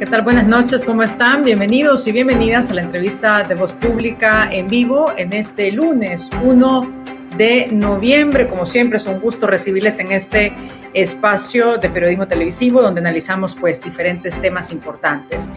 ¿Qué 0.00 0.06
tal? 0.06 0.22
Buenas 0.22 0.46
noches, 0.46 0.82
¿cómo 0.82 1.02
están? 1.02 1.44
Bienvenidos 1.44 2.06
y 2.06 2.12
bienvenidas 2.12 2.70
a 2.70 2.74
la 2.74 2.80
entrevista 2.80 3.44
de 3.44 3.54
Voz 3.54 3.74
Pública 3.74 4.48
en 4.50 4.66
vivo 4.66 5.12
en 5.18 5.34
este 5.34 5.70
lunes 5.72 6.30
1 6.42 6.90
de 7.36 7.68
noviembre. 7.70 8.48
Como 8.48 8.64
siempre, 8.64 8.96
es 8.96 9.04
un 9.04 9.20
gusto 9.20 9.46
recibirles 9.46 9.98
en 9.98 10.10
este 10.12 10.54
espacio 10.94 11.76
de 11.76 11.90
periodismo 11.90 12.26
televisivo 12.26 12.80
donde 12.80 13.02
analizamos 13.02 13.54
pues 13.54 13.82
diferentes 13.82 14.40
temas 14.40 14.72
importantes. 14.72 15.50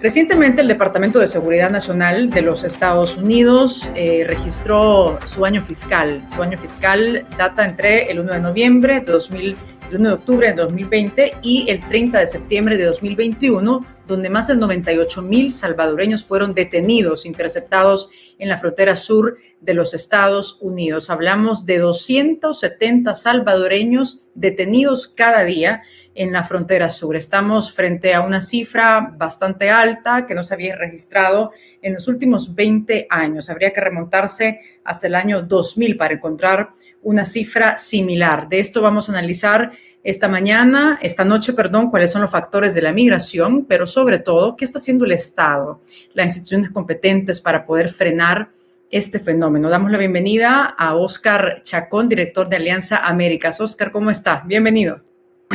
Recientemente 0.00 0.62
el 0.62 0.68
Departamento 0.68 1.18
de 1.18 1.26
Seguridad 1.26 1.68
Nacional 1.68 2.30
de 2.30 2.40
los 2.40 2.64
Estados 2.64 3.18
Unidos 3.18 3.92
eh, 3.94 4.24
registró 4.26 5.18
su 5.26 5.44
año 5.44 5.62
fiscal. 5.62 6.24
Su 6.34 6.42
año 6.42 6.56
fiscal 6.56 7.26
data 7.36 7.66
entre 7.66 8.10
el 8.10 8.20
1 8.20 8.32
de 8.32 8.40
noviembre 8.40 9.00
de 9.00 9.12
2000 9.12 9.56
el 9.90 9.96
1 9.96 10.08
de 10.08 10.14
octubre 10.14 10.46
de 10.48 10.54
2020 10.54 11.34
y 11.42 11.68
el 11.68 11.80
30 11.80 12.20
de 12.20 12.26
septiembre 12.26 12.76
de 12.76 12.84
2021, 12.84 13.84
donde 14.10 14.28
más 14.28 14.48
de 14.48 14.56
98 14.56 15.22
mil 15.22 15.52
salvadoreños 15.52 16.24
fueron 16.24 16.52
detenidos, 16.52 17.24
interceptados 17.24 18.10
en 18.38 18.48
la 18.48 18.58
frontera 18.58 18.96
sur 18.96 19.38
de 19.60 19.74
los 19.74 19.94
Estados 19.94 20.58
Unidos. 20.60 21.08
Hablamos 21.08 21.64
de 21.64 21.78
270 21.78 23.14
salvadoreños 23.14 24.22
detenidos 24.34 25.08
cada 25.08 25.44
día 25.44 25.82
en 26.14 26.32
la 26.32 26.42
frontera 26.42 26.88
sur. 26.88 27.16
Estamos 27.16 27.72
frente 27.72 28.14
a 28.14 28.22
una 28.22 28.42
cifra 28.42 29.14
bastante 29.16 29.70
alta 29.70 30.26
que 30.26 30.34
no 30.34 30.44
se 30.44 30.54
había 30.54 30.76
registrado 30.76 31.52
en 31.82 31.94
los 31.94 32.08
últimos 32.08 32.54
20 32.54 33.06
años. 33.10 33.48
Habría 33.48 33.72
que 33.72 33.80
remontarse 33.80 34.60
hasta 34.84 35.06
el 35.06 35.14
año 35.14 35.42
2000 35.42 35.96
para 35.96 36.14
encontrar 36.14 36.70
una 37.02 37.24
cifra 37.24 37.76
similar. 37.76 38.48
De 38.48 38.60
esto 38.60 38.82
vamos 38.82 39.08
a 39.08 39.12
analizar 39.12 39.70
esta 40.02 40.28
mañana, 40.28 40.98
esta 41.02 41.24
noche, 41.24 41.52
perdón, 41.52 41.90
cuáles 41.90 42.10
son 42.10 42.22
los 42.22 42.30
factores 42.30 42.74
de 42.74 42.82
la 42.82 42.92
migración, 42.92 43.66
pero 43.66 43.86
sobre 43.86 44.18
todo, 44.18 44.56
qué 44.56 44.64
está 44.64 44.78
haciendo 44.78 45.04
el 45.04 45.12
Estado, 45.12 45.82
las 46.14 46.26
instituciones 46.26 46.70
competentes 46.70 47.40
para 47.40 47.66
poder 47.66 47.88
frenar 47.88 48.50
este 48.90 49.18
fenómeno. 49.18 49.68
Damos 49.68 49.90
la 49.90 49.98
bienvenida 49.98 50.64
a 50.64 50.94
Oscar 50.94 51.62
Chacón, 51.62 52.08
director 52.08 52.48
de 52.48 52.56
Alianza 52.56 52.96
Américas. 52.96 53.60
Oscar, 53.60 53.92
¿cómo 53.92 54.10
está? 54.10 54.42
Bienvenido. 54.46 55.00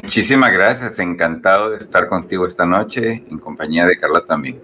Muchísimas 0.02 0.52
gracias, 0.52 1.00
encantado 1.00 1.72
de 1.72 1.78
estar 1.78 2.08
contigo 2.08 2.46
esta 2.46 2.66
noche, 2.66 3.24
en 3.30 3.40
compañía 3.40 3.86
de 3.86 3.98
Carla 3.98 4.26
también. 4.26 4.62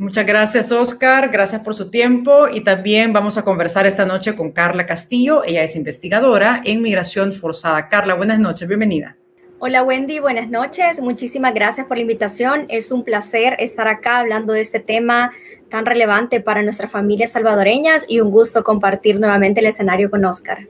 Muchas 0.00 0.24
gracias, 0.24 0.72
Oscar. 0.72 1.28
Gracias 1.28 1.60
por 1.60 1.74
su 1.74 1.90
tiempo. 1.90 2.48
Y 2.50 2.62
también 2.62 3.12
vamos 3.12 3.36
a 3.36 3.44
conversar 3.44 3.86
esta 3.86 4.06
noche 4.06 4.34
con 4.34 4.50
Carla 4.50 4.86
Castillo. 4.86 5.44
Ella 5.44 5.62
es 5.62 5.76
investigadora 5.76 6.62
en 6.64 6.80
migración 6.80 7.34
forzada. 7.34 7.86
Carla, 7.90 8.14
buenas 8.14 8.38
noches. 8.38 8.66
Bienvenida. 8.66 9.18
Hola 9.58 9.82
Wendy, 9.82 10.18
buenas 10.18 10.48
noches. 10.48 11.02
Muchísimas 11.02 11.52
gracias 11.52 11.86
por 11.86 11.98
la 11.98 12.00
invitación. 12.00 12.64
Es 12.70 12.90
un 12.92 13.04
placer 13.04 13.56
estar 13.58 13.88
acá 13.88 14.20
hablando 14.20 14.54
de 14.54 14.62
este 14.62 14.80
tema 14.80 15.32
tan 15.68 15.84
relevante 15.84 16.40
para 16.40 16.62
nuestras 16.62 16.90
familias 16.90 17.32
salvadoreñas 17.32 18.06
y 18.08 18.20
un 18.20 18.30
gusto 18.30 18.64
compartir 18.64 19.20
nuevamente 19.20 19.60
el 19.60 19.66
escenario 19.66 20.10
con 20.10 20.24
Oscar. 20.24 20.60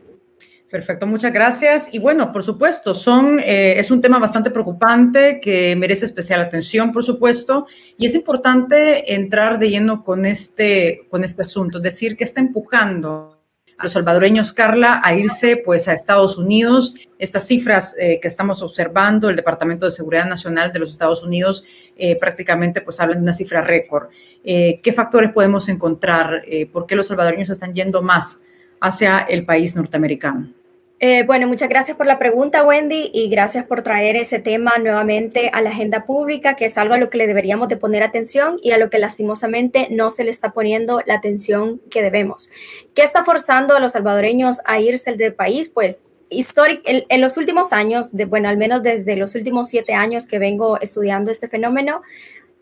Perfecto, 0.70 1.04
muchas 1.04 1.32
gracias. 1.32 1.88
Y 1.92 1.98
bueno, 1.98 2.32
por 2.32 2.44
supuesto, 2.44 2.94
son, 2.94 3.40
eh, 3.40 3.74
es 3.78 3.90
un 3.90 4.00
tema 4.00 4.20
bastante 4.20 4.52
preocupante 4.52 5.40
que 5.40 5.74
merece 5.74 6.04
especial 6.04 6.40
atención, 6.40 6.92
por 6.92 7.02
supuesto, 7.02 7.66
y 7.98 8.06
es 8.06 8.14
importante 8.14 9.12
entrar 9.14 9.58
de 9.58 9.68
lleno 9.68 10.04
con 10.04 10.24
este, 10.26 11.08
con 11.10 11.24
este 11.24 11.42
asunto, 11.42 11.80
decir, 11.80 12.16
que 12.16 12.22
está 12.22 12.38
empujando 12.38 13.42
a 13.78 13.82
los 13.82 13.92
salvadoreños, 13.94 14.52
Carla, 14.52 15.00
a 15.02 15.12
irse 15.12 15.56
pues 15.56 15.88
a 15.88 15.92
Estados 15.92 16.38
Unidos. 16.38 16.94
Estas 17.18 17.48
cifras 17.48 17.96
eh, 17.98 18.20
que 18.22 18.28
estamos 18.28 18.62
observando, 18.62 19.28
el 19.28 19.34
Departamento 19.34 19.86
de 19.86 19.90
Seguridad 19.90 20.26
Nacional 20.26 20.72
de 20.72 20.78
los 20.78 20.92
Estados 20.92 21.24
Unidos 21.24 21.64
eh, 21.96 22.16
prácticamente 22.16 22.80
pues 22.80 23.00
hablan 23.00 23.18
de 23.18 23.22
una 23.24 23.32
cifra 23.32 23.60
récord. 23.60 24.10
¿Qué 24.44 24.92
factores 24.94 25.32
podemos 25.32 25.68
encontrar? 25.68 26.44
¿Por 26.72 26.86
qué 26.86 26.94
los 26.94 27.08
salvadoreños 27.08 27.50
están 27.50 27.74
yendo 27.74 28.02
más 28.02 28.40
hacia 28.80 29.18
el 29.18 29.44
país 29.44 29.74
norteamericano? 29.74 30.59
Eh, 31.02 31.24
bueno, 31.26 31.48
muchas 31.48 31.70
gracias 31.70 31.96
por 31.96 32.06
la 32.06 32.18
pregunta, 32.18 32.62
Wendy, 32.62 33.10
y 33.14 33.30
gracias 33.30 33.64
por 33.64 33.82
traer 33.82 34.16
ese 34.16 34.38
tema 34.38 34.72
nuevamente 34.76 35.50
a 35.54 35.62
la 35.62 35.70
agenda 35.70 36.04
pública, 36.04 36.56
que 36.56 36.66
es 36.66 36.76
algo 36.76 36.92
a 36.92 36.98
lo 36.98 37.08
que 37.08 37.16
le 37.16 37.26
deberíamos 37.26 37.68
de 37.68 37.78
poner 37.78 38.02
atención 38.02 38.58
y 38.62 38.72
a 38.72 38.76
lo 38.76 38.90
que 38.90 38.98
lastimosamente 38.98 39.88
no 39.90 40.10
se 40.10 40.24
le 40.24 40.30
está 40.30 40.52
poniendo 40.52 41.00
la 41.06 41.14
atención 41.14 41.80
que 41.90 42.02
debemos. 42.02 42.50
¿Qué 42.94 43.00
está 43.00 43.24
forzando 43.24 43.74
a 43.74 43.80
los 43.80 43.92
salvadoreños 43.92 44.60
a 44.66 44.78
irse 44.78 45.14
del 45.14 45.32
país? 45.32 45.70
Pues 45.70 46.02
en, 46.30 47.04
en, 47.08 47.20
los 47.22 47.38
últimos 47.38 47.72
años, 47.72 48.12
de, 48.12 48.26
bueno, 48.26 48.50
al 48.50 48.58
menos 48.58 48.82
desde 48.82 49.16
los 49.16 49.34
últimos 49.34 49.70
siete 49.70 49.94
años 49.94 50.26
que 50.26 50.38
vengo 50.38 50.78
estudiando 50.82 51.30
este 51.30 51.48
fenómeno, 51.48 52.02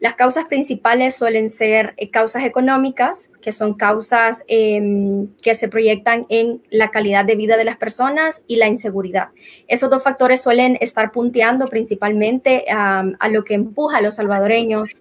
las 0.00 0.14
causas 0.14 0.44
principales 0.44 1.16
suelen 1.16 1.50
ser 1.50 1.94
eh, 1.96 2.10
causas 2.10 2.44
económicas, 2.44 3.30
que 3.40 3.52
son 3.52 3.74
causas 3.74 4.44
em, 4.46 5.28
que 5.42 5.54
se 5.54 5.68
proyectan 5.68 6.26
en 6.28 6.62
la 6.70 6.90
calidad 6.90 7.24
de 7.24 7.34
vida 7.34 7.56
de 7.56 7.64
las 7.64 7.76
personas 7.76 8.44
y 8.46 8.56
la 8.56 8.68
inseguridad. 8.68 9.28
Esos 9.66 9.90
dos 9.90 10.02
factores 10.02 10.40
suelen 10.40 10.78
estar 10.80 11.10
punteando 11.10 11.66
principalmente 11.66 12.64
a 12.68 13.28
lo 13.30 13.44
que 13.44 13.54
empuja 13.54 13.98
a 13.98 14.00
los 14.00 14.16
salvadoreños 14.16 14.94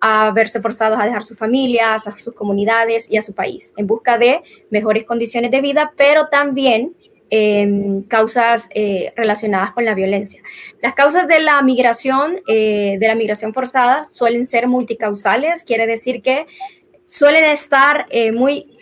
a 0.00 0.30
verse 0.30 0.60
forzados 0.60 1.00
a 1.00 1.04
dejar 1.04 1.24
sus 1.24 1.38
familias, 1.38 2.06
a 2.06 2.16
sus 2.16 2.34
comunidades 2.34 3.10
y 3.10 3.16
a 3.16 3.22
su 3.22 3.34
país 3.34 3.72
en 3.76 3.86
busca 3.86 4.18
de 4.18 4.42
mejores 4.70 5.04
condiciones 5.04 5.50
de 5.50 5.60
vida, 5.60 5.92
pero 5.96 6.28
también 6.28 6.94
Causas 8.08 8.68
eh, 8.74 9.12
relacionadas 9.16 9.72
con 9.72 9.84
la 9.84 9.94
violencia. 9.94 10.40
Las 10.80 10.94
causas 10.94 11.26
de 11.26 11.40
la 11.40 11.60
migración, 11.62 12.40
eh, 12.46 12.98
de 13.00 13.08
la 13.08 13.14
migración 13.14 13.52
forzada, 13.52 14.04
suelen 14.04 14.44
ser 14.44 14.68
multicausales, 14.68 15.64
quiere 15.64 15.86
decir 15.86 16.22
que 16.22 16.46
suelen 17.04 17.44
estar 17.44 18.06
eh, 18.10 18.32
muy 18.32 18.76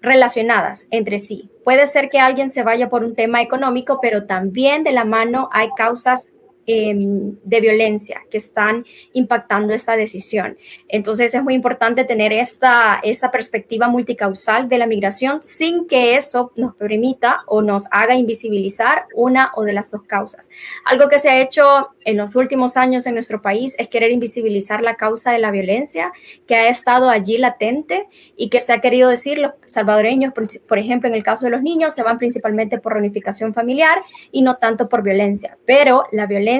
relacionadas 0.00 0.88
entre 0.90 1.18
sí. 1.18 1.50
Puede 1.64 1.86
ser 1.86 2.10
que 2.10 2.18
alguien 2.18 2.50
se 2.50 2.62
vaya 2.62 2.88
por 2.88 3.04
un 3.04 3.14
tema 3.14 3.40
económico, 3.40 3.98
pero 4.02 4.26
también 4.26 4.84
de 4.84 4.92
la 4.92 5.04
mano 5.04 5.48
hay 5.52 5.68
causas 5.76 6.33
Em, 6.66 7.36
de 7.44 7.60
violencia 7.60 8.22
que 8.30 8.38
están 8.38 8.86
impactando 9.12 9.74
esta 9.74 9.96
decisión. 9.96 10.56
Entonces 10.88 11.34
es 11.34 11.42
muy 11.42 11.52
importante 11.52 12.04
tener 12.04 12.32
esta, 12.32 13.00
esa 13.02 13.30
perspectiva 13.30 13.86
multicausal 13.86 14.66
de 14.70 14.78
la 14.78 14.86
migración 14.86 15.42
sin 15.42 15.86
que 15.86 16.16
eso 16.16 16.52
nos 16.56 16.74
permita 16.74 17.42
o 17.48 17.60
nos 17.60 17.84
haga 17.90 18.14
invisibilizar 18.14 19.04
una 19.14 19.52
o 19.56 19.64
de 19.64 19.74
las 19.74 19.90
dos 19.90 20.04
causas. 20.04 20.48
Algo 20.86 21.10
que 21.10 21.18
se 21.18 21.28
ha 21.28 21.38
hecho 21.38 21.66
en 22.06 22.16
los 22.16 22.34
últimos 22.34 22.78
años 22.78 23.04
en 23.04 23.12
nuestro 23.12 23.42
país 23.42 23.76
es 23.78 23.88
querer 23.88 24.10
invisibilizar 24.10 24.80
la 24.80 24.96
causa 24.96 25.32
de 25.32 25.40
la 25.40 25.50
violencia 25.50 26.12
que 26.46 26.54
ha 26.54 26.68
estado 26.68 27.10
allí 27.10 27.36
latente 27.36 28.08
y 28.38 28.48
que 28.48 28.60
se 28.60 28.72
ha 28.72 28.80
querido 28.80 29.10
decir 29.10 29.36
los 29.36 29.52
salvadoreños, 29.66 30.32
por 30.66 30.78
ejemplo, 30.78 31.10
en 31.10 31.14
el 31.14 31.22
caso 31.22 31.44
de 31.44 31.50
los 31.50 31.62
niños, 31.62 31.94
se 31.94 32.02
van 32.02 32.16
principalmente 32.16 32.78
por 32.78 32.94
reunificación 32.94 33.52
familiar 33.52 33.98
y 34.32 34.40
no 34.40 34.56
tanto 34.56 34.88
por 34.88 35.02
violencia. 35.02 35.58
Pero 35.66 36.04
la 36.10 36.26
violencia 36.26 36.53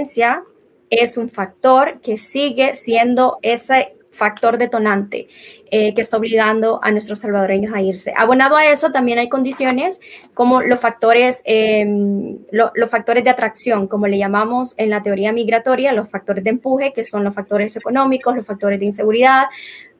es 0.90 1.16
un 1.16 1.28
factor 1.28 2.00
que 2.00 2.16
sigue 2.16 2.74
siendo 2.74 3.38
ese 3.42 3.94
factor 4.14 4.58
detonante 4.58 5.26
eh, 5.70 5.92
que 5.94 6.00
está 6.00 6.16
obligando 6.16 6.78
a 6.82 6.90
nuestros 6.92 7.20
salvadoreños 7.20 7.74
a 7.74 7.82
irse. 7.82 8.14
Abonado 8.16 8.56
a 8.56 8.66
eso, 8.66 8.92
también 8.92 9.18
hay 9.18 9.28
condiciones 9.28 10.00
como 10.34 10.62
los 10.62 10.78
factores, 10.78 11.42
em, 11.44 12.38
los 12.50 12.90
factores 12.90 13.24
de 13.24 13.30
atracción, 13.30 13.88
como 13.88 14.06
le 14.06 14.18
llamamos 14.18 14.74
en 14.78 14.90
la 14.90 15.02
teoría 15.02 15.32
migratoria, 15.32 15.92
los 15.92 16.08
factores 16.08 16.44
de 16.44 16.50
empuje, 16.50 16.92
que 16.92 17.02
son 17.02 17.24
los 17.24 17.34
factores 17.34 17.76
económicos, 17.76 18.36
los 18.36 18.46
factores 18.46 18.78
de 18.78 18.86
inseguridad, 18.86 19.46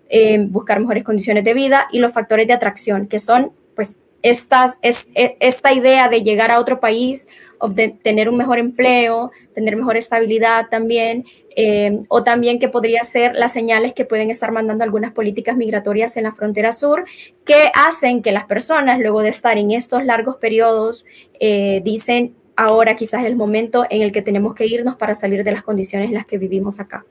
em, 0.09 0.51
buscar 0.51 0.79
mejores 0.79 1.03
condiciones 1.03 1.43
de 1.43 1.55
vida, 1.55 1.89
y 1.91 1.99
los 1.99 2.13
factores 2.13 2.47
de 2.47 2.53
atracción, 2.53 3.09
que 3.09 3.19
son 3.19 3.53
pues 3.75 3.99
e, 4.25 5.37
esta 5.39 5.73
idea 5.75 6.09
de 6.09 6.23
llegar 6.23 6.51
a 6.51 6.59
otro 6.59 6.81
país, 6.81 7.29
tener 8.03 8.31
un 8.31 8.37
mejor 8.39 8.59
empleo, 8.59 9.31
tener 9.55 9.77
mejor 9.77 9.99
estabilidad 9.99 10.69
también, 10.71 11.27
eh, 11.57 12.01
o 12.09 12.25
también 12.25 12.59
que 12.59 12.69
podría 12.69 13.05
ser 13.05 13.35
las 13.35 13.53
señales 13.53 13.93
que 13.93 14.07
pueden 14.07 14.31
estar 14.31 14.51
mandando 14.51 14.83
algunas 14.83 15.13
políticas 15.13 15.57
migratorias 15.57 16.17
en 16.17 16.25
la 16.25 16.33
frontera 16.33 16.73
sur, 16.73 17.05
que 17.45 17.71
hacen 17.75 18.23
que 18.23 18.33
las 18.33 18.47
personas, 18.47 18.99
luego 18.99 19.21
de 19.21 19.29
estar 19.29 19.59
en 19.59 19.71
estos 19.71 20.05
largos 20.05 20.37
periodos, 20.37 21.05
eh, 21.39 21.83
dicen, 21.85 22.35
ahora 22.57 22.97
quizás 22.97 23.21
es 23.21 23.27
el 23.27 23.37
momento 23.37 23.85
en 23.91 24.01
el 24.01 24.11
que 24.11 24.23
tenemos 24.23 24.55
que 24.55 24.67
irnos 24.67 24.97
para 24.97 25.15
salir 25.15 25.45
de 25.45 25.53
las 25.53 25.63
condiciones 25.63 26.09
en 26.09 26.15
las 26.15 26.25
que 26.25 26.39
vivimos 26.39 26.81
acá. 26.81 27.05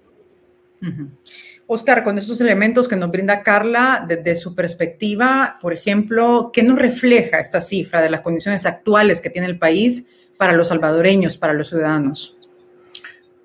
Oscar, 1.68 2.04
con 2.04 2.18
estos 2.18 2.42
elementos 2.42 2.88
que 2.88 2.96
nos 2.96 3.10
brinda 3.10 3.42
Carla, 3.42 4.04
desde 4.06 4.36
su 4.36 4.54
perspectiva, 4.54 5.58
por 5.62 5.74
ejemplo, 5.74 6.52
¿qué 6.52 6.62
nos 6.62 6.78
refleja 6.78 7.40
esta 7.40 7.62
cifra 7.62 8.02
de 8.02 8.10
las 8.10 8.22
condiciones 8.22 8.66
actuales 8.66 9.22
que 9.22 9.30
tiene 9.30 9.48
el 9.48 9.58
país 9.58 10.08
para 10.38 10.54
los 10.54 10.68
salvadoreños, 10.68 11.38
para 11.38 11.54
los 11.54 11.70
ciudadanos? 11.70 12.38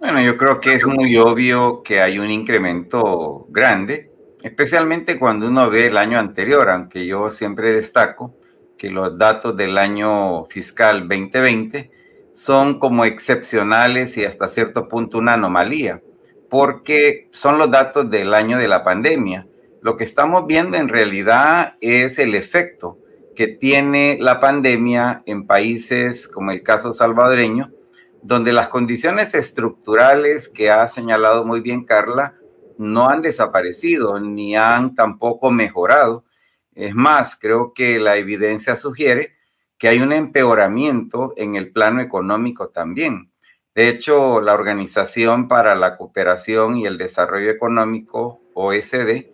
Bueno, 0.01 0.21
yo 0.21 0.37
creo 0.37 0.61
que 0.61 0.75
es 0.75 0.87
muy 0.87 1.17
obvio 1.17 1.83
que 1.83 2.01
hay 2.01 2.19
un 2.19 2.31
incremento 2.31 3.47
grande, 3.51 4.11
especialmente 4.43 5.19
cuando 5.19 5.47
uno 5.47 5.71
ve 5.71 5.87
el 5.87 5.97
año 5.97 6.19
anterior, 6.19 6.69
aunque 6.71 7.07
yo 7.07 7.31
siempre 7.31 7.73
destaco 7.73 8.35
que 8.77 8.91
los 8.91 9.17
datos 9.17 9.57
del 9.57 9.79
año 9.79 10.45
fiscal 10.47 11.09
2020 11.09 11.91
son 12.33 12.79
como 12.79 13.05
excepcionales 13.05 14.17
y 14.17 14.25
hasta 14.25 14.49
cierto 14.49 14.89
punto 14.89 15.19
una 15.19 15.35
anomalía 15.35 16.01
porque 16.49 17.29
son 17.33 17.59
los 17.59 17.71
datos 17.71 18.11
del 18.11 18.35
año 18.35 18.59
de 18.59 18.69
la 18.69 18.85
pandemia. 18.85 19.47
Lo 19.81 19.97
que 19.97 20.05
estamos 20.05 20.47
viendo 20.47 20.77
en 20.77 20.89
realidad 20.89 21.77
es 21.81 22.19
el 22.19 22.35
efecto 22.35 22.99
que 23.37 23.47
tiene 23.47 24.19
la 24.21 24.41
pandemia 24.41 25.23
en 25.27 25.47
países 25.47 26.27
como 26.27 26.51
el 26.51 26.63
caso 26.63 26.93
salvadoreño, 26.93 27.71
donde 28.23 28.53
las 28.53 28.69
condiciones 28.69 29.35
estructurales 29.35 30.49
que 30.49 30.71
ha 30.71 30.89
señalado 30.89 31.45
muy 31.45 31.61
bien 31.61 31.85
Carla 31.85 32.35
no 32.79 33.09
han 33.09 33.23
desaparecido 33.23 34.19
ni 34.19 34.57
han 34.57 34.95
tampoco 34.95 35.51
mejorado. 35.51 36.25
Es 36.75 36.95
más, 36.95 37.37
creo 37.37 37.73
que 37.75 37.99
la 37.99 38.17
evidencia 38.17 38.75
sugiere 38.75 39.35
que 39.79 39.89
hay 39.89 40.01
un 40.01 40.13
empeoramiento 40.13 41.33
en 41.37 41.55
el 41.55 41.71
plano 41.71 42.01
económico 42.01 42.69
también. 42.69 43.31
De 43.79 43.89
hecho, 43.89 44.41
la 44.41 44.55
Organización 44.55 45.47
para 45.47 45.77
la 45.77 45.97
Cooperación 45.97 46.79
y 46.79 46.87
el 46.87 46.99
Desarrollo 46.99 47.49
Económico, 47.49 48.41
OSD, 48.53 49.31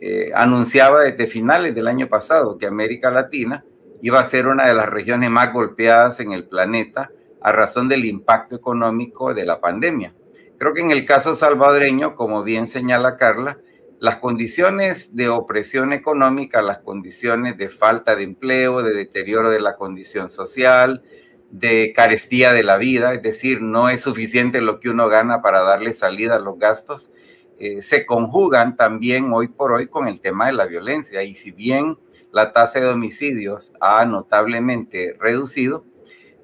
eh, 0.00 0.30
anunciaba 0.36 1.00
desde 1.00 1.26
finales 1.26 1.74
del 1.74 1.88
año 1.88 2.06
pasado 2.06 2.58
que 2.58 2.68
América 2.68 3.10
Latina 3.10 3.64
iba 4.00 4.20
a 4.20 4.24
ser 4.24 4.46
una 4.46 4.68
de 4.68 4.74
las 4.74 4.88
regiones 4.88 5.30
más 5.30 5.52
golpeadas 5.52 6.20
en 6.20 6.30
el 6.30 6.44
planeta 6.44 7.10
a 7.40 7.50
razón 7.50 7.88
del 7.88 8.04
impacto 8.04 8.54
económico 8.54 9.34
de 9.34 9.44
la 9.44 9.60
pandemia. 9.60 10.14
Creo 10.58 10.74
que 10.74 10.80
en 10.80 10.92
el 10.92 11.04
caso 11.04 11.34
salvadoreño, 11.34 12.14
como 12.14 12.44
bien 12.44 12.68
señala 12.68 13.16
Carla, 13.16 13.58
las 13.98 14.18
condiciones 14.18 15.16
de 15.16 15.28
opresión 15.28 15.92
económica, 15.92 16.62
las 16.62 16.78
condiciones 16.78 17.58
de 17.58 17.68
falta 17.68 18.14
de 18.14 18.22
empleo, 18.22 18.80
de 18.80 18.94
deterioro 18.94 19.50
de 19.50 19.58
la 19.58 19.74
condición 19.74 20.30
social, 20.30 21.02
de 21.50 21.92
carestía 21.94 22.52
de 22.52 22.62
la 22.62 22.76
vida, 22.76 23.14
es 23.14 23.22
decir, 23.22 23.62
no 23.62 23.88
es 23.88 24.02
suficiente 24.02 24.60
lo 24.60 24.80
que 24.80 24.90
uno 24.90 25.08
gana 25.08 25.40
para 25.42 25.62
darle 25.62 25.92
salida 25.92 26.36
a 26.36 26.40
los 26.40 26.58
gastos, 26.58 27.10
eh, 27.58 27.82
se 27.82 28.06
conjugan 28.06 28.76
también 28.76 29.32
hoy 29.32 29.48
por 29.48 29.72
hoy 29.72 29.88
con 29.88 30.06
el 30.06 30.20
tema 30.20 30.46
de 30.46 30.52
la 30.52 30.66
violencia. 30.66 31.22
Y 31.22 31.34
si 31.34 31.50
bien 31.50 31.98
la 32.32 32.52
tasa 32.52 32.80
de 32.80 32.86
homicidios 32.86 33.72
ha 33.80 34.04
notablemente 34.04 35.16
reducido, 35.18 35.84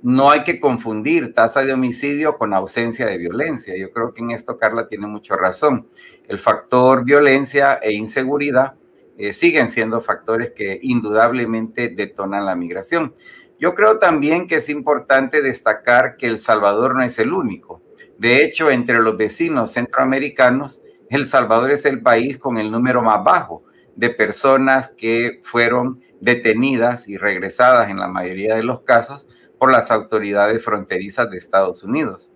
no 0.02 0.30
hay 0.30 0.44
que 0.44 0.60
confundir 0.60 1.32
tasa 1.32 1.64
de 1.64 1.72
homicidio 1.72 2.36
con 2.36 2.52
ausencia 2.52 3.06
de 3.06 3.16
violencia. 3.16 3.74
Yo 3.76 3.90
creo 3.90 4.12
que 4.12 4.22
en 4.22 4.32
esto 4.32 4.58
Carla 4.58 4.88
tiene 4.88 5.06
mucha 5.06 5.36
razón. 5.36 5.88
El 6.28 6.38
factor 6.38 7.04
violencia 7.04 7.74
e 7.74 7.92
inseguridad 7.92 8.74
eh, 9.16 9.32
siguen 9.32 9.68
siendo 9.68 10.00
factores 10.00 10.50
que 10.50 10.78
indudablemente 10.82 11.88
detonan 11.88 12.44
la 12.44 12.56
migración. 12.56 13.14
Yo 13.58 13.74
creo 13.74 13.98
también 13.98 14.46
que 14.46 14.56
es 14.56 14.68
importante 14.68 15.42
destacar 15.42 16.16
que 16.16 16.26
El 16.26 16.38
Salvador 16.38 16.94
no 16.94 17.02
es 17.02 17.18
el 17.18 17.32
único. 17.32 17.82
De 18.18 18.44
hecho, 18.44 18.70
entre 18.70 19.00
los 19.00 19.16
vecinos 19.16 19.72
centroamericanos, 19.72 20.82
El 21.08 21.26
Salvador 21.28 21.70
es 21.70 21.84
el 21.84 22.02
país 22.02 22.38
con 22.38 22.58
el 22.58 22.70
número 22.70 23.02
más 23.02 23.22
bajo 23.22 23.64
de 23.96 24.10
personas 24.10 24.88
que 24.88 25.40
fueron 25.44 26.00
detenidas 26.20 27.08
y 27.08 27.16
regresadas 27.16 27.90
en 27.90 27.98
la 27.98 28.08
mayoría 28.08 28.56
de 28.56 28.64
los 28.64 28.82
casos 28.82 29.28
por 29.58 29.70
las 29.70 29.90
autoridades 29.90 30.64
fronterizas 30.64 31.30
de 31.30 31.38
Estados 31.38 31.84
Unidos. 31.84 32.30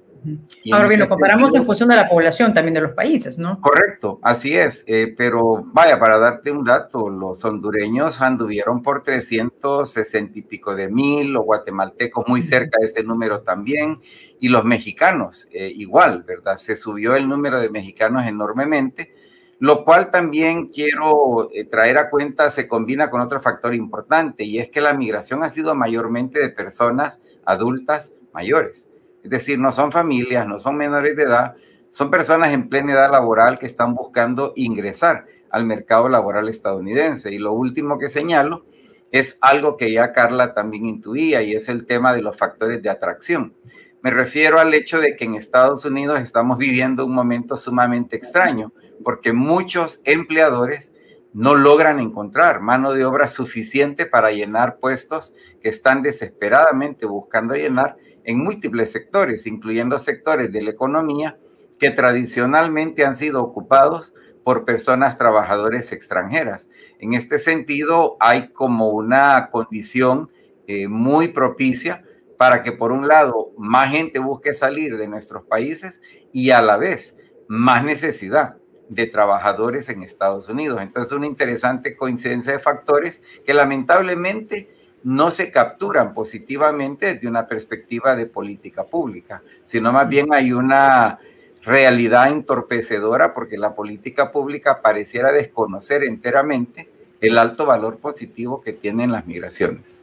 Ahora 0.72 0.88
bien, 0.88 1.00
lo 1.00 1.04
este 1.04 1.08
comparamos 1.08 1.54
en 1.54 1.64
función 1.64 1.88
de 1.88 1.96
la 1.96 2.08
población 2.08 2.52
también 2.52 2.74
de 2.74 2.80
los 2.80 2.92
países, 2.92 3.38
¿no? 3.38 3.60
Correcto, 3.60 4.18
así 4.22 4.56
es. 4.56 4.84
Eh, 4.86 5.14
pero 5.16 5.64
vaya, 5.72 5.98
para 5.98 6.18
darte 6.18 6.50
un 6.50 6.64
dato, 6.64 7.08
los 7.08 7.44
hondureños 7.44 8.20
anduvieron 8.20 8.82
por 8.82 9.02
360 9.02 10.38
y 10.38 10.42
pico 10.42 10.74
de 10.74 10.88
mil, 10.88 11.32
los 11.32 11.44
guatemaltecos 11.44 12.26
muy 12.28 12.42
cerca 12.42 12.78
de 12.80 12.86
ese 12.86 13.04
número 13.04 13.42
también, 13.42 14.00
y 14.40 14.48
los 14.48 14.64
mexicanos 14.64 15.48
eh, 15.52 15.72
igual, 15.74 16.22
¿verdad? 16.22 16.56
Se 16.56 16.76
subió 16.76 17.16
el 17.16 17.28
número 17.28 17.60
de 17.60 17.70
mexicanos 17.70 18.26
enormemente 18.26 19.14
lo 19.60 19.84
cual 19.84 20.10
también 20.10 20.68
quiero 20.68 21.50
eh, 21.52 21.64
traer 21.64 21.98
a 21.98 22.10
cuenta 22.10 22.50
se 22.50 22.68
combina 22.68 23.10
con 23.10 23.20
otro 23.20 23.40
factor 23.40 23.74
importante 23.74 24.44
y 24.44 24.58
es 24.58 24.70
que 24.70 24.80
la 24.80 24.94
migración 24.94 25.42
ha 25.42 25.50
sido 25.50 25.74
mayormente 25.74 26.38
de 26.38 26.50
personas 26.50 27.22
adultas 27.44 28.12
mayores. 28.32 28.87
Es 29.22 29.30
decir, 29.30 29.58
no 29.58 29.72
son 29.72 29.92
familias, 29.92 30.46
no 30.46 30.58
son 30.58 30.76
menores 30.76 31.16
de 31.16 31.24
edad, 31.24 31.54
son 31.90 32.10
personas 32.10 32.52
en 32.52 32.68
plena 32.68 32.92
edad 32.92 33.10
laboral 33.10 33.58
que 33.58 33.66
están 33.66 33.94
buscando 33.94 34.52
ingresar 34.56 35.26
al 35.50 35.64
mercado 35.64 36.08
laboral 36.08 36.48
estadounidense. 36.48 37.32
Y 37.32 37.38
lo 37.38 37.52
último 37.52 37.98
que 37.98 38.08
señalo 38.08 38.64
es 39.10 39.38
algo 39.40 39.76
que 39.76 39.92
ya 39.92 40.12
Carla 40.12 40.54
también 40.54 40.86
intuía 40.86 41.42
y 41.42 41.54
es 41.54 41.68
el 41.68 41.86
tema 41.86 42.12
de 42.12 42.22
los 42.22 42.36
factores 42.36 42.82
de 42.82 42.90
atracción. 42.90 43.54
Me 44.02 44.10
refiero 44.10 44.60
al 44.60 44.74
hecho 44.74 45.00
de 45.00 45.16
que 45.16 45.24
en 45.24 45.34
Estados 45.34 45.84
Unidos 45.84 46.20
estamos 46.20 46.58
viviendo 46.58 47.04
un 47.04 47.14
momento 47.14 47.56
sumamente 47.56 48.16
extraño 48.16 48.72
porque 49.02 49.32
muchos 49.32 50.00
empleadores 50.04 50.92
no 51.32 51.54
logran 51.54 51.98
encontrar 51.98 52.60
mano 52.60 52.92
de 52.92 53.04
obra 53.04 53.28
suficiente 53.28 54.06
para 54.06 54.30
llenar 54.30 54.78
puestos 54.78 55.34
que 55.60 55.68
están 55.68 56.02
desesperadamente 56.02 57.06
buscando 57.06 57.54
llenar 57.54 57.96
en 58.28 58.44
múltiples 58.44 58.92
sectores, 58.92 59.46
incluyendo 59.46 59.98
sectores 59.98 60.52
de 60.52 60.60
la 60.60 60.70
economía 60.70 61.38
que 61.80 61.90
tradicionalmente 61.90 63.06
han 63.06 63.14
sido 63.14 63.42
ocupados 63.42 64.12
por 64.44 64.66
personas 64.66 65.16
trabajadores 65.16 65.92
extranjeras. 65.92 66.68
En 66.98 67.14
este 67.14 67.38
sentido, 67.38 68.18
hay 68.20 68.50
como 68.50 68.90
una 68.90 69.48
condición 69.50 70.30
eh, 70.66 70.88
muy 70.88 71.28
propicia 71.28 72.04
para 72.36 72.62
que, 72.62 72.72
por 72.72 72.92
un 72.92 73.08
lado, 73.08 73.52
más 73.56 73.92
gente 73.92 74.18
busque 74.18 74.52
salir 74.52 74.98
de 74.98 75.08
nuestros 75.08 75.44
países 75.44 76.02
y 76.30 76.50
a 76.50 76.60
la 76.60 76.76
vez 76.76 77.16
más 77.48 77.82
necesidad 77.82 78.56
de 78.90 79.06
trabajadores 79.06 79.88
en 79.88 80.02
Estados 80.02 80.50
Unidos. 80.50 80.82
Entonces, 80.82 81.12
una 81.12 81.26
interesante 81.26 81.96
coincidencia 81.96 82.52
de 82.52 82.58
factores 82.58 83.22
que 83.46 83.54
lamentablemente 83.54 84.68
no 85.04 85.30
se 85.30 85.50
capturan 85.50 86.14
positivamente 86.14 87.14
desde 87.14 87.28
una 87.28 87.46
perspectiva 87.46 88.16
de 88.16 88.26
política 88.26 88.84
pública, 88.84 89.42
sino 89.62 89.92
más 89.92 90.08
bien 90.08 90.32
hay 90.32 90.52
una 90.52 91.18
realidad 91.62 92.28
entorpecedora 92.28 93.34
porque 93.34 93.58
la 93.58 93.74
política 93.74 94.32
pública 94.32 94.80
pareciera 94.80 95.32
desconocer 95.32 96.02
enteramente 96.04 96.88
el 97.20 97.38
alto 97.38 97.66
valor 97.66 97.98
positivo 97.98 98.60
que 98.60 98.72
tienen 98.72 99.12
las 99.12 99.26
migraciones. 99.26 100.02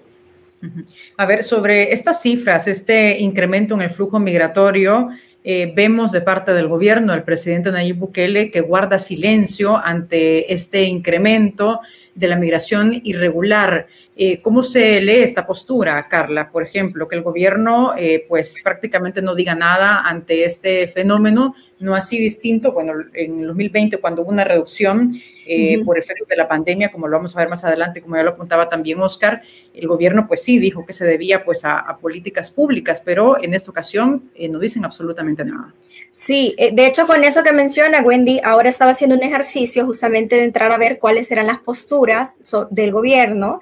A 1.17 1.25
ver, 1.25 1.43
sobre 1.43 1.93
estas 1.93 2.21
cifras, 2.21 2.67
este 2.67 3.19
incremento 3.19 3.75
en 3.75 3.81
el 3.81 3.89
flujo 3.89 4.19
migratorio, 4.19 5.09
eh, 5.43 5.71
vemos 5.75 6.11
de 6.11 6.21
parte 6.21 6.53
del 6.53 6.67
gobierno, 6.67 7.13
el 7.13 7.23
presidente 7.23 7.71
Nayib 7.71 7.97
Bukele, 7.97 8.49
que 8.49 8.61
guarda 8.61 8.97
silencio 8.97 9.77
ante 9.77 10.51
este 10.51 10.83
incremento 10.83 11.81
de 12.15 12.27
la 12.27 12.37
migración 12.37 13.01
irregular. 13.03 13.87
Eh, 14.15 14.41
¿Cómo 14.41 14.63
se 14.63 15.01
lee 15.01 15.17
esta 15.17 15.45
postura, 15.45 16.07
Carla? 16.07 16.49
Por 16.49 16.63
ejemplo, 16.63 17.07
que 17.07 17.17
el 17.17 17.21
gobierno 17.21 17.93
eh, 17.97 18.25
pues 18.27 18.55
prácticamente 18.63 19.21
no 19.21 19.35
diga 19.35 19.53
nada 19.53 19.99
ante 19.99 20.45
este 20.45 20.87
fenómeno, 20.87 21.53
no 21.79 21.93
así 21.93 22.17
distinto, 22.17 22.71
bueno, 22.71 22.93
en 23.13 23.45
2020 23.45 23.97
cuando 23.97 24.21
hubo 24.21 24.31
una 24.31 24.45
reducción 24.45 25.13
eh, 25.45 25.83
por 25.83 25.99
efecto 25.99 26.25
de 26.29 26.37
la 26.37 26.47
pandemia, 26.47 26.89
como 26.89 27.07
lo 27.07 27.17
vamos 27.17 27.35
a 27.35 27.39
ver 27.39 27.49
más 27.49 27.65
adelante, 27.65 28.01
como 28.01 28.15
ya 28.15 28.23
lo 28.23 28.31
apuntaba 28.31 28.69
también 28.69 29.01
Oscar, 29.01 29.41
el 29.73 29.87
gobierno 29.87 30.25
pues 30.25 30.41
sí 30.41 30.57
dijo 30.57 30.85
que 30.85 30.93
se 30.93 31.05
debía 31.05 31.43
pues 31.43 31.65
a, 31.65 31.79
a 31.79 31.97
políticas 31.97 32.49
públicas, 32.49 33.01
pero 33.03 33.43
en 33.43 33.53
esta 33.53 33.71
ocasión 33.71 34.31
no 34.49 34.59
dicen 34.59 34.85
absolutamente 34.85 35.43
nada. 35.43 35.73
Sí, 36.17 36.55
eh, 36.57 36.71
de 36.73 36.87
hecho 36.87 37.07
con 37.07 37.25
eso 37.25 37.43
que 37.43 37.51
menciona 37.51 38.01
Wendy, 38.01 38.39
ahora 38.41 38.69
estaba 38.69 38.91
haciendo 38.91 39.17
un 39.17 39.23
ejercicio 39.23 39.85
justamente 39.85 40.37
de 40.37 40.45
entrar 40.45 40.71
a 40.71 40.77
ver 40.77 40.97
cuáles 40.97 41.29
eran 41.29 41.45
las 41.45 41.59
posturas 41.59 42.39
del 42.69 42.93
gobierno, 42.93 43.59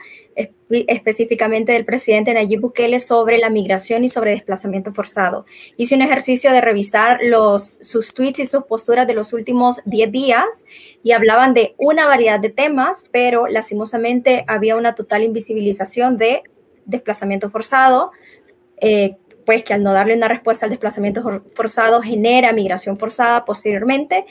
específicamente 0.70 1.72
del 1.72 1.84
presidente 1.84 2.32
Nayib 2.32 2.62
Bukele 2.62 3.00
sobre 3.00 3.40
la 3.40 3.50
migración 3.50 4.04
y 4.04 4.10
sobre 4.10 4.34
desplazamiento 4.34 4.94
forzado. 4.94 5.48
Hice 5.78 5.96
un 5.96 6.04
ejercicio 6.04 6.52
de 6.52 6.62
revisar 6.62 7.22
los, 7.24 7.80
sus 7.82 8.14
tweets 8.14 8.38
y 8.38 8.46
sus 8.46 8.66
posturas 8.66 9.08
de 9.08 9.16
los 9.16 9.34
últimos 9.34 9.82
10 9.86 10.12
días 10.12 10.66
y 11.02 11.14
hablaban 11.14 11.56
de 11.56 11.74
una 11.80 12.06
variedad 12.06 12.40
de 12.40 12.50
temas, 12.50 13.10
pero 13.12 13.48
lastimosamente 13.48 14.46
había 14.48 14.76
una 14.76 14.94
total 14.94 15.24
invisibilización 15.24 16.18
de 16.18 16.44
desplazamiento 16.86 17.50
forzado, 17.50 18.12
eh, 18.80 19.16
pues 19.46 19.64
que 19.64 19.74
al 19.74 19.84
no 19.84 19.94
darle 19.94 20.16
una 20.16 20.28
respuesta 20.28 20.66
al 20.66 20.70
desplazamiento 20.70 21.44
forzado 21.56 22.02
genera 22.02 22.54
migración 22.54 22.98
forzada 22.98 23.46
posteriormente 23.46 24.26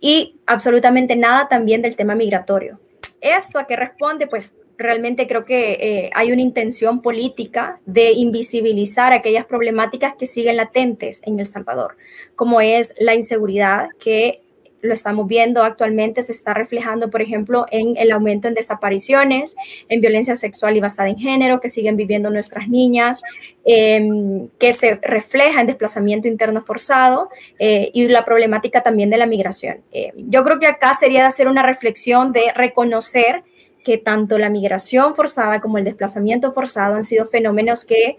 y 0.00 0.36
absolutamente 0.46 1.16
nada 1.16 1.48
también 1.48 1.82
del 1.82 1.96
tema 1.96 2.14
migratorio. 2.14 2.80
¿Esto 3.20 3.58
a 3.58 3.66
qué 3.66 3.76
responde? 3.76 4.26
Pues 4.26 4.54
realmente 4.78 5.26
creo 5.26 5.44
que 5.44 5.72
eh, 5.72 6.10
hay 6.14 6.32
una 6.32 6.42
intención 6.42 7.00
política 7.00 7.80
de 7.86 8.12
invisibilizar 8.12 9.12
aquellas 9.12 9.46
problemáticas 9.46 10.14
que 10.14 10.26
siguen 10.26 10.56
latentes 10.56 11.22
en 11.24 11.40
El 11.40 11.46
Salvador, 11.46 11.96
como 12.34 12.60
es 12.60 12.94
la 12.98 13.14
inseguridad 13.14 13.88
que 13.98 14.42
lo 14.82 14.94
estamos 14.94 15.26
viendo 15.26 15.62
actualmente, 15.62 16.22
se 16.22 16.32
está 16.32 16.54
reflejando, 16.54 17.10
por 17.10 17.22
ejemplo, 17.22 17.66
en 17.70 17.96
el 17.96 18.12
aumento 18.12 18.48
en 18.48 18.54
desapariciones, 18.54 19.56
en 19.88 20.00
violencia 20.00 20.36
sexual 20.36 20.76
y 20.76 20.80
basada 20.80 21.08
en 21.08 21.18
género 21.18 21.60
que 21.60 21.68
siguen 21.68 21.96
viviendo 21.96 22.30
nuestras 22.30 22.68
niñas, 22.68 23.22
em, 23.64 24.48
que 24.58 24.72
se 24.72 24.98
refleja 25.02 25.60
en 25.60 25.66
desplazamiento 25.66 26.28
interno 26.28 26.62
forzado 26.62 27.28
eh, 27.58 27.90
y 27.92 28.08
la 28.08 28.24
problemática 28.24 28.82
también 28.82 29.10
de 29.10 29.16
la 29.16 29.26
migración. 29.26 29.78
Eh, 29.92 30.12
yo 30.16 30.44
creo 30.44 30.58
que 30.58 30.66
acá 30.66 30.94
sería 30.94 31.26
hacer 31.26 31.48
una 31.48 31.62
reflexión 31.62 32.32
de 32.32 32.52
reconocer 32.54 33.44
que 33.84 33.98
tanto 33.98 34.36
la 34.36 34.50
migración 34.50 35.14
forzada 35.14 35.60
como 35.60 35.78
el 35.78 35.84
desplazamiento 35.84 36.52
forzado 36.52 36.96
han 36.96 37.04
sido 37.04 37.24
fenómenos 37.24 37.84
que 37.84 38.18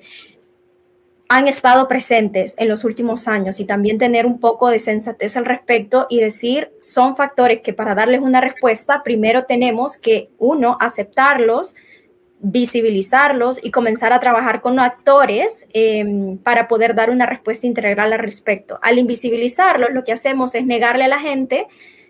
han 1.30 1.48
estado 1.48 1.88
presentes 1.88 2.56
en 2.58 2.70
los 2.70 2.84
últimos 2.84 3.28
años 3.28 3.60
y 3.60 3.66
también 3.66 3.98
tener 3.98 4.26
un 4.26 4.40
poco 4.40 4.70
de 4.70 4.80
sensatez 4.80 5.36
al 5.36 5.46
respecto 5.46 6.08
y 6.10 6.20
decir, 6.20 6.72
son 6.80 7.16
factores 7.16 7.62
que 7.62 7.74
para 7.74 7.96
darles 7.96 8.22
una 8.22 8.40
respuesta, 8.40 9.04
primero 9.04 9.46
tenemos 9.46 9.98
que, 9.98 10.30
uno, 10.38 10.78
aceptarlos, 10.80 11.76
visibilizarlos 12.40 13.60
y 13.64 13.72
comenzar 13.72 14.14
a 14.14 14.20
trabajar 14.20 14.62
con 14.62 14.80
actores 14.80 15.66
em, 15.74 16.38
para 16.38 16.68
poder 16.68 16.96
dar 16.96 17.10
una 17.10 17.26
respuesta 17.26 17.68
integral 17.68 18.14
al 18.14 18.20
respecto. 18.20 18.80
Al 18.82 19.00
invisibilizarlos, 19.00 19.90
lo 19.92 20.04
que 20.04 20.14
hacemos 20.14 20.56
es 20.56 20.66
negarle 20.66 21.06
a 21.06 21.10
la 21.10 21.20
gente 21.20 21.68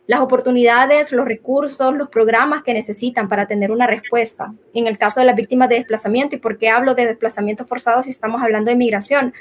las 0.08 0.22
oportunidades, 0.22 1.12
los 1.12 1.26
recursos, 1.26 1.94
los 1.94 2.08
programas 2.10 2.64
que 2.64 2.74
necesitan 2.74 3.28
para 3.28 3.46
tener 3.46 3.72
una 3.72 3.88
respuesta. 3.88 4.54
En 4.74 4.88
el 4.88 4.98
caso 4.98 5.20
de 5.20 5.26
las 5.26 5.36
víctimas 5.36 5.68
de 5.68 5.76
desplazamiento, 5.76 6.36
¿y 6.36 6.40
por 6.40 6.58
qué 6.58 6.70
hablo 6.70 6.96
de 6.96 7.06
desplazamiento 7.06 7.66
forzado 7.66 8.02
si 8.04 8.10
estamos 8.10 8.42
hablando 8.42 8.72
de 8.72 8.78
migración? 8.78 9.34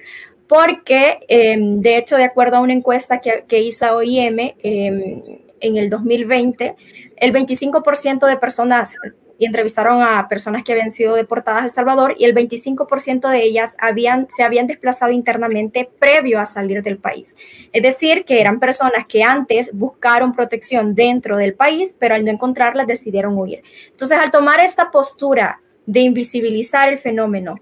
Porque, 0.49 1.21
em, 1.29 1.81
de 1.81 1.97
hecho, 1.97 2.17
de 2.17 2.25
acuerdo 2.25 2.57
a 2.57 2.61
una 2.61 2.73
encuesta 2.73 3.21
que, 3.21 3.45
que 3.47 3.61
hizo 3.61 3.97
OIM 3.97 4.55
em, 4.63 5.23
en 5.61 5.77
el 5.77 5.89
2020, 5.89 6.75
el 7.17 7.33
25% 7.33 8.27
de 8.27 8.37
personas 8.37 8.97
y 9.39 9.47
entrevistaron 9.47 10.03
a 10.03 10.29
personas 10.29 10.63
que 10.63 10.73
habían 10.73 10.93
sido 10.93 11.15
deportadas 11.15 11.63
a 11.63 11.65
El 11.65 11.71
Salvador 11.71 12.15
y 12.19 12.25
el 12.25 12.35
25% 12.35 13.29
de 13.29 13.43
ellas 13.43 13.77
habían, 13.81 14.27
se 14.31 14.43
habían 14.43 14.67
desplazado 14.67 15.13
internamente 15.13 15.89
previo 15.99 16.41
a 16.41 16.47
salir 16.47 16.83
del 16.83 16.99
país. 16.99 17.37
Es 17.73 17.83
decir, 17.83 18.25
que 18.25 18.41
eran 18.41 18.61
personas 18.61 19.07
que 19.07 19.23
antes 19.23 19.71
buscaron 19.73 20.33
protección 20.33 20.95
dentro 20.95 21.37
del 21.37 21.55
país, 21.55 21.97
pero 21.99 22.15
al 22.15 22.25
no 22.25 22.31
encontrarlas 22.31 22.87
decidieron 22.87 23.37
huir. 23.37 23.63
Entonces, 23.91 24.19
al 24.19 24.31
tomar 24.31 24.61
esta 24.61 24.91
postura 24.91 25.61
de 25.87 26.01
invisibilizar 26.01 26.89
el 26.89 26.99
fenómeno, 26.99 27.57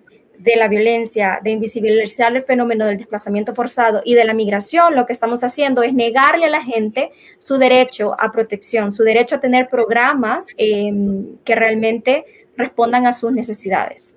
de 0.44 0.56
la 0.56 0.68
violencia, 0.68 1.40
de 1.42 1.52
invisibilizar 1.52 2.36
el 2.36 2.42
fenómeno 2.42 2.84
del 2.84 2.98
desplazamiento 2.98 3.54
forzado 3.54 4.02
y 4.04 4.12
de 4.14 4.26
la 4.26 4.34
migración, 4.34 4.94
lo 4.94 5.06
que 5.06 5.14
estamos 5.14 5.42
haciendo 5.42 5.82
es 5.82 5.94
negarle 5.94 6.44
a 6.44 6.50
la 6.50 6.62
gente 6.62 7.12
su 7.38 7.56
derecho 7.56 8.14
a 8.18 8.30
protección, 8.30 8.92
su 8.92 9.04
derecho 9.04 9.36
a 9.36 9.40
tener 9.40 9.68
programas 9.68 10.48
em, 10.58 11.38
que 11.44 11.54
realmente 11.54 12.26
respondan 12.58 13.06
a 13.06 13.14
sus 13.14 13.32
necesidades. 13.32 14.14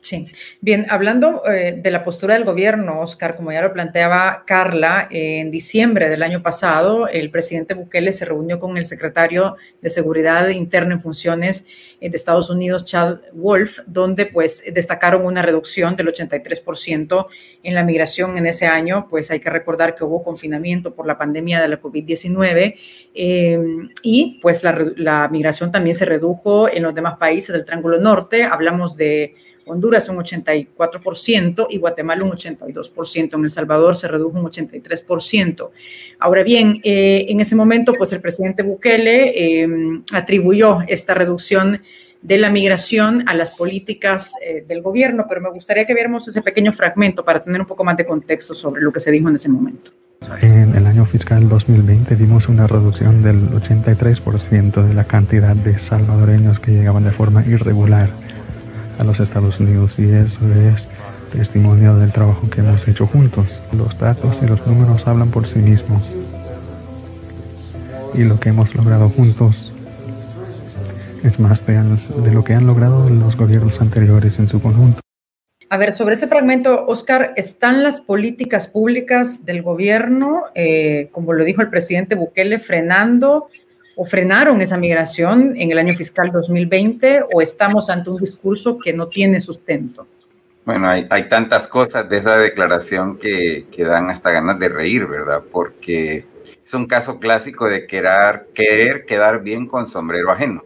Sí, 0.00 0.24
bien, 0.60 0.86
hablando 0.90 1.42
eh, 1.50 1.76
de 1.82 1.90
la 1.90 2.04
postura 2.04 2.34
del 2.34 2.44
gobierno, 2.44 3.00
Oscar, 3.00 3.34
como 3.34 3.50
ya 3.50 3.60
lo 3.60 3.72
planteaba 3.72 4.44
Carla, 4.46 5.08
en 5.10 5.50
diciembre 5.50 6.08
del 6.08 6.22
año 6.22 6.40
pasado, 6.40 7.08
el 7.08 7.30
presidente 7.30 7.74
Bukele 7.74 8.12
se 8.12 8.24
reunió 8.24 8.60
con 8.60 8.76
el 8.76 8.86
secretario 8.86 9.56
de 9.82 9.90
Seguridad 9.90 10.48
Interna 10.50 10.94
en 10.94 11.00
Funciones 11.00 11.66
eh, 12.00 12.10
de 12.10 12.16
Estados 12.16 12.48
Unidos, 12.48 12.84
Chad 12.84 13.18
Wolf, 13.32 13.80
donde 13.86 14.26
pues 14.26 14.62
destacaron 14.72 15.26
una 15.26 15.42
reducción 15.42 15.96
del 15.96 16.06
83% 16.14 17.26
en 17.64 17.74
la 17.74 17.82
migración 17.82 18.38
en 18.38 18.46
ese 18.46 18.66
año, 18.66 19.08
pues 19.10 19.32
hay 19.32 19.40
que 19.40 19.50
recordar 19.50 19.96
que 19.96 20.04
hubo 20.04 20.22
confinamiento 20.22 20.94
por 20.94 21.08
la 21.08 21.18
pandemia 21.18 21.60
de 21.60 21.68
la 21.68 21.82
COVID-19 21.82 22.76
eh, 23.14 23.58
y 24.04 24.38
pues 24.40 24.62
la, 24.62 24.78
la 24.96 25.28
migración 25.28 25.72
también 25.72 25.96
se 25.96 26.04
redujo 26.04 26.68
en 26.68 26.84
los 26.84 26.94
demás 26.94 27.18
países 27.18 27.52
del 27.52 27.64
Triángulo 27.64 27.98
Norte, 27.98 28.44
hablamos 28.44 28.96
de 28.96 29.34
Honduras 29.68 30.08
un 30.08 30.16
84% 30.16 31.66
y 31.70 31.78
Guatemala 31.78 32.24
un 32.24 32.32
82%. 32.32 33.34
En 33.34 33.44
El 33.44 33.50
Salvador 33.50 33.96
se 33.96 34.08
redujo 34.08 34.38
un 34.38 34.46
83%. 34.46 35.70
Ahora 36.18 36.42
bien, 36.42 36.80
eh, 36.84 37.26
en 37.28 37.40
ese 37.40 37.54
momento, 37.54 37.92
pues 37.94 38.12
el 38.12 38.20
presidente 38.20 38.62
Bukele 38.62 39.62
em, 39.62 40.02
atribuyó 40.12 40.80
esta 40.88 41.14
reducción 41.14 41.80
de 42.22 42.38
la 42.38 42.50
migración 42.50 43.28
a 43.28 43.34
las 43.34 43.50
políticas 43.50 44.32
eh, 44.44 44.64
del 44.66 44.82
gobierno, 44.82 45.26
pero 45.28 45.40
me 45.40 45.50
gustaría 45.50 45.86
que 45.86 45.94
viéramos 45.94 46.26
ese 46.26 46.42
pequeño 46.42 46.72
fragmento 46.72 47.24
para 47.24 47.42
tener 47.42 47.60
un 47.60 47.66
poco 47.66 47.84
más 47.84 47.96
de 47.96 48.04
contexto 48.04 48.54
sobre 48.54 48.82
lo 48.82 48.92
que 48.92 49.00
se 49.00 49.10
dijo 49.10 49.28
en 49.28 49.36
ese 49.36 49.48
momento. 49.48 49.92
En 50.42 50.74
el 50.74 50.86
año 50.86 51.04
fiscal 51.04 51.48
2020 51.48 52.16
vimos 52.16 52.48
una 52.48 52.66
reducción 52.66 53.22
del 53.22 53.48
83% 53.50 54.82
de 54.82 54.94
la 54.94 55.04
cantidad 55.04 55.54
de 55.54 55.78
salvadoreños 55.78 56.58
que 56.58 56.72
llegaban 56.72 57.04
de 57.04 57.12
forma 57.12 57.44
irregular 57.46 58.10
a 58.98 59.04
los 59.04 59.20
Estados 59.20 59.60
Unidos 59.60 59.98
y 59.98 60.10
eso 60.10 60.40
es 60.54 60.86
testimonio 61.32 61.96
del 61.96 62.12
trabajo 62.12 62.48
que 62.50 62.60
hemos 62.60 62.86
hecho 62.88 63.06
juntos. 63.06 63.46
Los 63.76 63.98
datos 63.98 64.40
y 64.42 64.46
los 64.46 64.66
números 64.66 65.06
hablan 65.06 65.30
por 65.30 65.46
sí 65.46 65.58
mismos 65.58 66.10
y 68.14 68.24
lo 68.24 68.40
que 68.40 68.48
hemos 68.48 68.74
logrado 68.74 69.08
juntos 69.08 69.72
es 71.22 71.38
más 71.38 71.64
de, 71.66 72.32
lo 72.32 72.44
que 72.44 72.54
han 72.54 72.66
logrado 72.66 73.08
los 73.08 73.36
gobiernos 73.36 73.80
anteriores 73.80 74.38
en 74.38 74.48
su 74.48 74.60
conjunto. 74.60 75.00
A 75.70 75.76
ver, 75.76 75.92
sobre 75.92 76.14
ese 76.14 76.26
fragmento, 76.26 76.86
Oscar, 76.86 77.34
¿están 77.36 77.82
las 77.82 78.00
políticas 78.00 78.68
públicas 78.68 79.44
del 79.44 79.62
gobierno, 79.62 80.44
eh, 80.54 81.08
como 81.12 81.34
lo 81.34 81.44
dijo 81.44 81.60
el 81.60 81.68
presidente 81.68 82.14
Bukele, 82.14 82.58
frenando 82.58 83.48
o 84.00 84.04
frenaron 84.04 84.60
esa 84.60 84.76
migración 84.76 85.54
en 85.56 85.72
el 85.72 85.78
año 85.78 85.92
fiscal 85.92 86.30
2020 86.30 87.24
o 87.32 87.42
estamos 87.42 87.90
ante 87.90 88.10
un 88.10 88.18
discurso 88.18 88.78
que 88.78 88.92
no 88.92 89.08
tiene 89.08 89.40
sustento? 89.40 90.06
Bueno, 90.64 90.88
hay, 90.88 91.28
tantas 91.28 91.66
cosas 91.66 92.08
de 92.08 92.18
esa 92.18 92.38
declaración 92.38 93.18
que, 93.18 93.66
dan 93.76 94.08
hasta 94.08 94.30
ganas 94.30 94.56
de 94.60 94.68
reír, 94.68 95.04
¿verdad? 95.06 95.42
Porque 95.50 96.24
es 96.64 96.74
un 96.74 96.86
caso 96.86 97.18
clásico 97.18 97.68
de 97.68 97.88
querer, 97.88 98.46
querer 98.54 99.04
quedar 99.04 99.42
bien 99.42 99.66
con 99.66 99.88
sombrero 99.88 100.30
ajeno. 100.30 100.62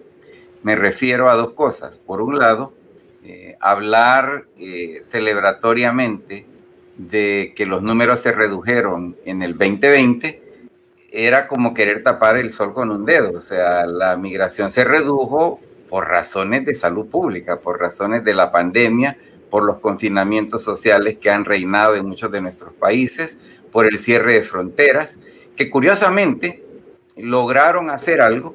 Me 0.62 0.76
refiero 0.76 1.30
a 1.30 1.34
dos 1.34 1.54
cosas. 1.54 1.98
Por 1.98 2.20
un 2.20 2.38
lado, 2.38 2.74
eh, 3.24 3.56
hablar 3.60 4.44
eh, 4.58 5.00
celebratoriamente 5.04 6.44
de 6.98 7.54
que 7.56 7.64
los 7.64 7.82
números 7.82 8.18
se 8.18 8.32
redujeron 8.32 9.16
en 9.24 9.40
el 9.40 9.52
2020 9.52 10.41
era 11.12 11.46
como 11.46 11.74
querer 11.74 12.02
tapar 12.02 12.36
el 12.36 12.52
sol 12.52 12.72
con 12.72 12.90
un 12.90 13.04
dedo. 13.04 13.36
O 13.36 13.40
sea, 13.40 13.86
la 13.86 14.16
migración 14.16 14.70
se 14.70 14.84
redujo 14.84 15.60
por 15.88 16.08
razones 16.08 16.64
de 16.64 16.74
salud 16.74 17.06
pública, 17.06 17.60
por 17.60 17.78
razones 17.78 18.24
de 18.24 18.34
la 18.34 18.50
pandemia, 18.50 19.18
por 19.50 19.62
los 19.64 19.78
confinamientos 19.80 20.64
sociales 20.64 21.18
que 21.18 21.30
han 21.30 21.44
reinado 21.44 21.94
en 21.94 22.06
muchos 22.06 22.32
de 22.32 22.40
nuestros 22.40 22.72
países, 22.72 23.38
por 23.70 23.86
el 23.86 23.98
cierre 23.98 24.34
de 24.34 24.42
fronteras, 24.42 25.18
que 25.54 25.68
curiosamente 25.68 26.64
lograron 27.16 27.90
hacer 27.90 28.22
algo 28.22 28.54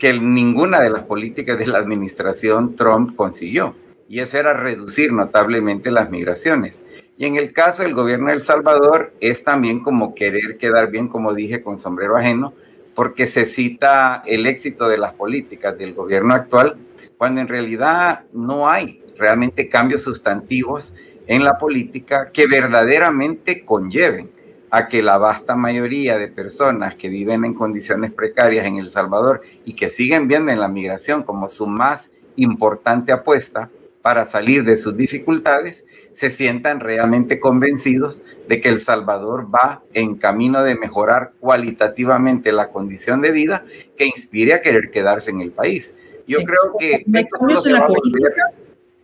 que 0.00 0.12
ninguna 0.12 0.80
de 0.80 0.90
las 0.90 1.02
políticas 1.02 1.56
de 1.56 1.68
la 1.68 1.78
administración 1.78 2.74
Trump 2.74 3.14
consiguió, 3.14 3.76
y 4.08 4.18
eso 4.18 4.36
era 4.36 4.52
reducir 4.52 5.12
notablemente 5.12 5.92
las 5.92 6.10
migraciones. 6.10 6.82
Y 7.22 7.26
en 7.26 7.36
el 7.36 7.52
caso 7.52 7.84
del 7.84 7.94
gobierno 7.94 8.26
de 8.26 8.32
El 8.32 8.42
Salvador 8.42 9.12
es 9.20 9.44
también 9.44 9.78
como 9.78 10.12
querer 10.12 10.58
quedar 10.58 10.90
bien, 10.90 11.06
como 11.06 11.34
dije, 11.34 11.62
con 11.62 11.78
sombrero 11.78 12.16
ajeno, 12.16 12.52
porque 12.96 13.28
se 13.28 13.46
cita 13.46 14.24
el 14.26 14.44
éxito 14.44 14.88
de 14.88 14.98
las 14.98 15.14
políticas 15.14 15.78
del 15.78 15.94
gobierno 15.94 16.34
actual, 16.34 16.78
cuando 17.16 17.40
en 17.40 17.46
realidad 17.46 18.24
no 18.32 18.68
hay 18.68 19.04
realmente 19.16 19.68
cambios 19.68 20.02
sustantivos 20.02 20.94
en 21.28 21.44
la 21.44 21.58
política 21.58 22.32
que 22.32 22.48
verdaderamente 22.48 23.64
conlleven 23.64 24.28
a 24.72 24.88
que 24.88 25.00
la 25.00 25.16
vasta 25.16 25.54
mayoría 25.54 26.18
de 26.18 26.26
personas 26.26 26.96
que 26.96 27.08
viven 27.08 27.44
en 27.44 27.54
condiciones 27.54 28.10
precarias 28.10 28.66
en 28.66 28.78
El 28.78 28.90
Salvador 28.90 29.42
y 29.64 29.74
que 29.74 29.90
siguen 29.90 30.26
viendo 30.26 30.50
en 30.50 30.58
la 30.58 30.66
migración 30.66 31.22
como 31.22 31.48
su 31.48 31.68
más 31.68 32.12
importante 32.34 33.12
apuesta 33.12 33.70
para 34.02 34.24
salir 34.24 34.64
de 34.64 34.76
sus 34.76 34.96
dificultades, 34.96 35.84
se 36.12 36.30
sientan 36.30 36.80
realmente 36.80 37.40
convencidos 37.40 38.22
de 38.48 38.60
que 38.60 38.68
El 38.68 38.80
Salvador 38.80 39.48
va 39.52 39.82
en 39.94 40.16
camino 40.16 40.62
de 40.62 40.76
mejorar 40.76 41.32
cualitativamente 41.40 42.52
la 42.52 42.68
condición 42.68 43.20
de 43.20 43.32
vida 43.32 43.64
que 43.96 44.06
inspire 44.06 44.54
a 44.54 44.60
querer 44.60 44.90
quedarse 44.90 45.30
en 45.30 45.40
el 45.40 45.50
país. 45.50 45.94
Yo 46.26 46.38
creo 46.44 46.76
que... 46.78 47.04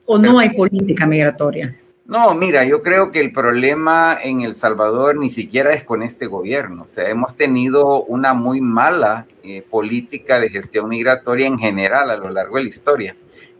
¿O 0.06 0.18
no 0.18 0.38
hay 0.38 0.50
política 0.50 1.06
migratoria? 1.06 1.76
No, 2.08 2.34
mira, 2.34 2.64
yo 2.64 2.82
creo 2.82 3.12
que 3.12 3.20
el 3.20 3.32
problema 3.32 4.18
en 4.22 4.40
El 4.40 4.54
Salvador 4.54 5.16
ni 5.16 5.28
siquiera 5.28 5.74
es 5.74 5.84
con 5.84 6.02
este 6.02 6.26
gobierno. 6.26 6.84
O 6.84 6.88
sea, 6.88 7.10
hemos 7.10 7.36
tenido 7.36 8.02
una 8.04 8.32
muy 8.32 8.62
mala 8.62 9.26
eh, 9.42 9.62
política 9.68 10.40
de 10.40 10.48
gestión 10.48 10.88
migratoria 10.88 11.46
en 11.46 11.58
general 11.58 12.10
a 12.10 12.16
lo 12.16 12.30
largo 12.30 12.56
de 12.56 12.62
la 12.62 12.68
historia. 12.70 13.14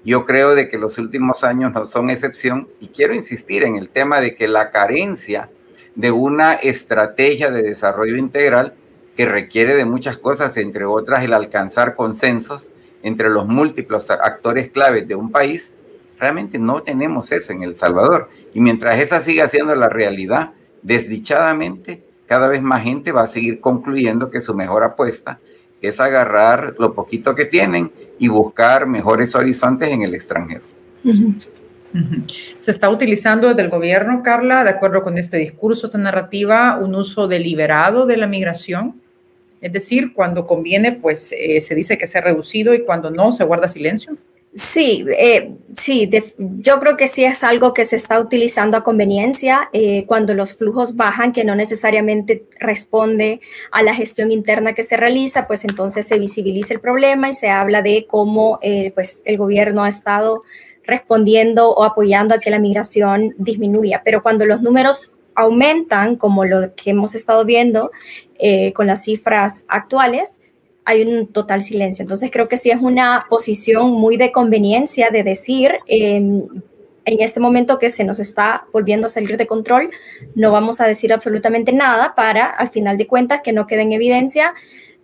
Yo 0.05 0.25
creo 0.25 0.55
de 0.55 0.69
que 0.69 0.79
los 0.79 0.99
últimos 0.99 1.45
años 1.45 1.73
no 1.73 1.85
son 1.85 2.11
excepción 2.11 2.69
y 2.81 2.89
quiero 2.89 3.15
insistir 3.15 3.65
en 3.65 3.77
el 3.77 3.89
tema 3.89 4.21
de 4.21 4.35
que 4.37 4.49
la 4.49 4.71
carencia 4.71 5.51
de 5.95 6.11
una 6.13 6.53
estrategia 6.53 7.51
de 7.51 7.63
desarrollo 7.63 8.17
integral 8.17 8.75
que 9.17 9.27
requiere 9.27 9.75
de 9.75 9.85
muchas 9.85 10.17
cosas, 10.17 10.57
entre 10.57 10.85
otras 10.85 11.25
el 11.25 11.35
alcanzar 11.35 11.97
consensos 11.97 12.71
entre 13.03 13.31
los 13.31 13.47
múltiples 13.47 14.11
actores 14.11 14.71
claves 14.71 15.09
de 15.09 15.17
un 15.17 15.33
país, 15.33 15.73
realmente 16.19 16.59
no 16.59 16.83
tenemos 16.83 17.33
eso 17.33 17.53
en 17.53 17.65
El 17.65 17.75
Salvador. 17.75 18.29
Y 18.55 18.61
mientras 18.61 19.01
esa 19.01 19.21
siga 19.21 19.49
siendo 19.49 19.75
la 19.75 19.89
realidad, 19.89 20.53
desdichadamente, 20.83 22.05
cada 22.27 22.47
vez 22.47 22.63
más 22.63 22.85
gente 22.85 23.11
va 23.11 23.23
a 23.23 23.27
seguir 23.27 23.61
concluyendo 23.61 24.31
que 24.31 24.41
su 24.41 24.55
mejor 24.55 24.85
apuesta 24.85 25.41
es 25.81 26.01
agarrar 26.01 26.75
lo 26.79 26.95
poquito 26.95 27.35
que 27.35 27.45
tienen 27.45 27.91
y 28.19 28.29
buscar 28.29 28.87
mejores 28.87 29.35
horizontes 29.35 29.89
en 29.91 30.03
el 30.03 30.15
extranjero. 30.15 30.63
Se 32.59 32.71
está 32.71 32.91
utilizando 32.91 33.49
desde 33.49 33.63
el 33.63 33.71
gobierno, 33.71 34.23
Carla, 34.23 34.63
de 34.63 34.71
acuerdo 34.71 35.03
con 35.03 35.17
este 35.17 35.39
discurso, 35.39 35.87
esta 35.87 35.99
narrativa, 35.99 36.79
un 36.79 36.95
uso 36.95 37.29
deliberado 37.29 38.07
de 38.07 38.17
la 38.17 38.27
migración. 38.27 39.01
Es 39.61 39.73
decir, 39.73 40.13
cuando 40.13 40.47
conviene, 40.47 40.93
pues 40.93 41.35
eh, 41.37 41.61
se 41.61 41.75
dice 41.75 41.99
que 41.99 42.07
se 42.07 42.19
ha 42.19 42.21
reducido 42.21 42.75
y 42.75 42.85
cuando 42.85 43.11
no, 43.11 43.33
se 43.33 43.45
guarda 43.45 43.69
silencio. 43.69 44.17
Sí, 44.59 45.05
eh, 45.17 45.55
sí, 45.77 46.11
yo 46.37 46.81
creo 46.81 46.97
que 46.97 47.07
sí 47.07 47.25
es 47.25 47.45
algo 47.45 47.73
que 47.75 47.85
se 47.85 47.95
está 47.95 48.19
utilizando 48.19 48.77
a 48.77 48.83
conveniencia 48.83 49.71
eh, 49.73 50.05
cuando 50.07 50.35
los 50.35 50.57
flujos 50.57 50.97
bajan, 50.97 51.33
que 51.33 51.45
no 51.45 51.55
necesariamente 51.55 52.45
responde 52.59 53.41
a 53.71 53.85
la 53.85 53.95
gestión 53.95 54.33
interna 54.33 54.73
que 54.73 54.83
se 54.83 54.97
realiza, 54.97 55.47
pues 55.47 55.63
entonces 55.63 56.09
se 56.09 56.19
visibiliza 56.19 56.75
el 56.75 56.81
problema 56.81 57.29
y 57.29 57.35
se 57.35 57.49
habla 57.51 57.83
de 57.83 58.07
cómo 58.09 58.59
eh, 58.61 58.91
pues 58.97 59.23
el 59.27 59.39
gobierno 59.39 59.85
ha 59.85 59.89
estado 59.89 60.43
respondiendo 60.83 61.71
o 61.71 61.85
apoyando 61.85 62.35
a 62.35 62.41
que 62.41 62.51
la 62.51 62.59
migración 62.59 63.35
disminuya. 63.39 64.03
Pero 64.05 64.25
cuando 64.25 64.45
los 64.45 64.61
números 64.61 65.13
aumentan, 65.37 66.17
como 66.17 66.45
lo 66.45 66.75
que 66.75 66.91
hemos 66.91 67.15
estado 67.15 67.45
viendo 67.45 67.93
con 68.75 68.89
las 68.89 69.05
cifras 69.05 69.65
actuales, 69.69 70.41
hay 70.89 71.03
un 71.03 71.27
total 71.27 71.61
silencio. 71.61 72.03
Entonces 72.03 72.31
creo 72.31 72.49
que 72.49 72.57
sí 72.57 72.71
es 72.71 72.81
una 72.81 73.27
posición 73.29 73.91
muy 73.91 74.17
de 74.17 74.33
conveniencia 74.33 75.11
de 75.11 75.23
decir 75.23 75.73
em, 75.87 76.49
en 77.05 77.21
este 77.21 77.41
momento 77.41 77.79
que 77.79 77.91
se 77.91 78.05
nos 78.05 78.19
está 78.19 78.65
volviendo 78.73 79.07
a 79.07 79.11
salir 79.11 79.37
de 79.37 79.47
control, 79.47 79.91
no 80.35 80.51
vamos 80.51 80.81
a 80.81 80.87
decir 80.87 81.13
absolutamente 81.13 81.73
nada 81.73 82.15
para, 82.15 82.47
al 82.47 82.71
final 82.71 82.97
de 82.97 83.07
cuentas, 83.07 83.43
que 83.45 83.53
no 83.53 83.67
quede 83.67 83.83
en 83.83 83.93
evidencia 83.93 84.55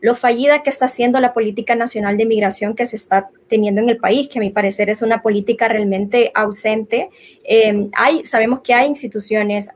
lo 0.01 0.15
fallida 0.15 0.63
que 0.63 0.71
está 0.71 0.87
haciendo 0.87 1.21
la 1.21 1.35
política 1.35 1.75
nacional 1.75 2.17
de 2.17 2.25
migración 2.25 2.75
que 2.75 2.87
se 2.87 2.97
está 2.97 3.29
teniendo 3.49 3.83
en 3.83 3.91
el 3.91 3.99
país, 3.99 4.29
que 4.29 4.39
a 4.39 4.41
mi 4.41 4.51
parecer 4.51 4.89
es 4.89 5.03
una 5.03 5.21
política 5.21 5.69
realmente 5.69 6.31
ausente. 6.35 7.11
Em, 7.43 7.91
hay, 7.95 8.25
sabemos 8.25 8.61
que 8.61 8.73
hay 8.73 8.87
instituciones, 8.87 9.71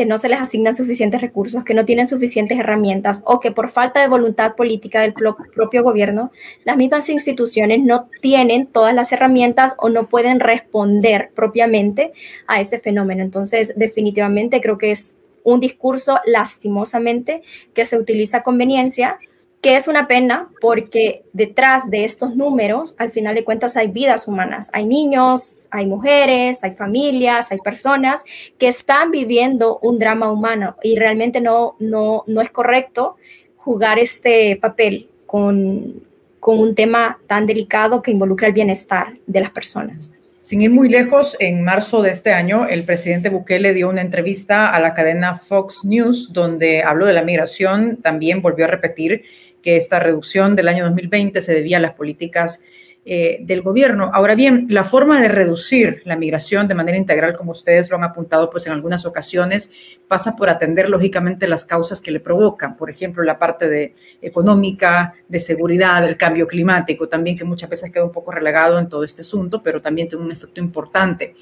que 0.00 0.06
no 0.06 0.16
se 0.16 0.30
les 0.30 0.40
asignan 0.40 0.74
suficientes 0.74 1.20
recursos, 1.20 1.62
que 1.62 1.74
no 1.74 1.84
tienen 1.84 2.06
suficientes 2.06 2.58
herramientas 2.58 3.20
o 3.26 3.38
que 3.38 3.52
por 3.52 3.68
falta 3.68 4.00
de 4.00 4.08
voluntad 4.08 4.54
política 4.56 5.02
del 5.02 5.12
propio 5.12 5.82
gobierno, 5.82 6.32
las 6.64 6.78
mismas 6.78 7.10
instituciones 7.10 7.82
no 7.82 8.08
tienen 8.22 8.66
todas 8.66 8.94
las 8.94 9.12
herramientas 9.12 9.74
o 9.76 9.90
no 9.90 10.08
pueden 10.08 10.40
responder 10.40 11.32
propiamente 11.34 12.14
a 12.46 12.60
ese 12.60 12.78
fenómeno. 12.78 13.22
Entonces, 13.22 13.74
definitivamente 13.76 14.62
creo 14.62 14.78
que 14.78 14.90
es 14.90 15.16
un 15.44 15.60
discurso 15.60 16.18
lastimosamente 16.24 17.42
que 17.74 17.84
se 17.84 17.98
utiliza 17.98 18.38
a 18.38 18.42
conveniencia 18.42 19.16
que 19.60 19.76
es 19.76 19.88
una 19.88 20.06
pena 20.06 20.48
porque 20.60 21.24
detrás 21.32 21.90
de 21.90 22.04
estos 22.04 22.34
números, 22.34 22.94
al 22.98 23.10
final 23.10 23.34
de 23.34 23.44
cuentas, 23.44 23.76
hay 23.76 23.88
vidas 23.88 24.26
humanas, 24.26 24.70
hay 24.72 24.86
niños, 24.86 25.68
hay 25.70 25.86
mujeres, 25.86 26.64
hay 26.64 26.72
familias, 26.72 27.52
hay 27.52 27.58
personas 27.58 28.24
que 28.58 28.68
están 28.68 29.10
viviendo 29.10 29.78
un 29.82 29.98
drama 29.98 30.32
humano 30.32 30.76
y 30.82 30.96
realmente 30.96 31.40
no, 31.40 31.76
no, 31.78 32.24
no 32.26 32.40
es 32.40 32.50
correcto 32.50 33.16
jugar 33.56 33.98
este 33.98 34.56
papel 34.56 35.08
con, 35.26 36.02
con 36.40 36.58
un 36.58 36.74
tema 36.74 37.18
tan 37.26 37.46
delicado 37.46 38.00
que 38.00 38.10
involucra 38.10 38.48
el 38.48 38.54
bienestar 38.54 39.12
de 39.26 39.40
las 39.40 39.50
personas. 39.50 40.10
Sin 40.40 40.62
ir 40.62 40.70
muy 40.70 40.88
lejos, 40.88 41.36
en 41.38 41.62
marzo 41.62 42.02
de 42.02 42.10
este 42.10 42.32
año, 42.32 42.66
el 42.66 42.84
presidente 42.84 43.28
Bukele 43.28 43.74
dio 43.74 43.90
una 43.90 44.00
entrevista 44.00 44.74
a 44.74 44.80
la 44.80 44.94
cadena 44.94 45.36
Fox 45.36 45.84
News 45.84 46.32
donde 46.32 46.82
habló 46.82 47.06
de 47.06 47.12
la 47.12 47.22
migración, 47.22 47.98
también 47.98 48.40
volvió 48.40 48.64
a 48.64 48.68
repetir 48.68 49.22
que 49.62 49.76
esta 49.76 49.98
reducción 49.98 50.56
del 50.56 50.68
año 50.68 50.84
2020 50.84 51.40
se 51.40 51.54
debía 51.54 51.78
a 51.78 51.80
las 51.80 51.94
políticas 51.94 52.60
eh, 53.06 53.38
del 53.40 53.62
gobierno. 53.62 54.10
Ahora 54.12 54.34
bien, 54.34 54.66
la 54.68 54.84
forma 54.84 55.22
de 55.22 55.28
reducir 55.28 56.02
la 56.04 56.16
migración 56.16 56.68
de 56.68 56.74
manera 56.74 56.98
integral, 56.98 57.34
como 57.34 57.52
ustedes 57.52 57.88
lo 57.88 57.96
han 57.96 58.04
apuntado, 58.04 58.50
pues 58.50 58.66
en 58.66 58.74
algunas 58.74 59.06
ocasiones 59.06 59.70
pasa 60.06 60.36
por 60.36 60.50
atender 60.50 60.90
lógicamente 60.90 61.48
las 61.48 61.64
causas 61.64 62.02
que 62.02 62.10
le 62.10 62.20
provocan, 62.20 62.76
por 62.76 62.90
ejemplo, 62.90 63.22
la 63.22 63.38
parte 63.38 63.70
de 63.70 63.94
económica, 64.20 65.14
de 65.26 65.38
seguridad, 65.38 66.02
del 66.02 66.18
cambio 66.18 66.46
climático, 66.46 67.08
también 67.08 67.38
que 67.38 67.44
muchas 67.44 67.70
veces 67.70 67.90
queda 67.90 68.04
un 68.04 68.12
poco 68.12 68.32
relegado 68.32 68.78
en 68.78 68.86
todo 68.86 69.02
este 69.02 69.22
asunto, 69.22 69.62
pero 69.62 69.80
también 69.80 70.06
tiene 70.06 70.22
un 70.22 70.32
efecto 70.32 70.60
importante. 70.60 71.34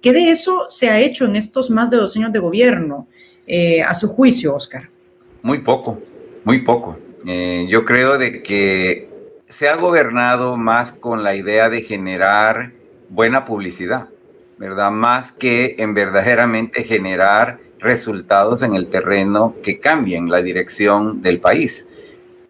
¿Qué 0.00 0.14
de 0.14 0.30
eso 0.30 0.64
se 0.70 0.88
ha 0.88 0.98
hecho 0.98 1.26
en 1.26 1.36
estos 1.36 1.68
más 1.68 1.90
de 1.90 1.98
dos 1.98 2.16
años 2.16 2.32
de 2.32 2.38
gobierno, 2.38 3.06
eh, 3.46 3.82
a 3.82 3.92
su 3.92 4.08
juicio, 4.08 4.54
Oscar? 4.54 4.88
Muy 5.42 5.58
poco, 5.58 6.00
muy 6.42 6.60
poco. 6.60 6.96
Eh, 7.26 7.66
yo 7.68 7.84
creo 7.84 8.18
de 8.18 8.42
que 8.42 9.08
se 9.48 9.68
ha 9.68 9.76
gobernado 9.76 10.56
más 10.56 10.92
con 10.92 11.22
la 11.22 11.34
idea 11.34 11.68
de 11.68 11.82
generar 11.82 12.72
buena 13.08 13.44
publicidad, 13.44 14.08
¿verdad? 14.58 14.90
Más 14.90 15.32
que 15.32 15.76
en 15.78 15.94
verdaderamente 15.94 16.84
generar 16.84 17.58
resultados 17.78 18.62
en 18.62 18.74
el 18.74 18.88
terreno 18.88 19.54
que 19.62 19.78
cambien 19.78 20.30
la 20.30 20.42
dirección 20.42 21.20
del 21.22 21.40
país. 21.40 21.88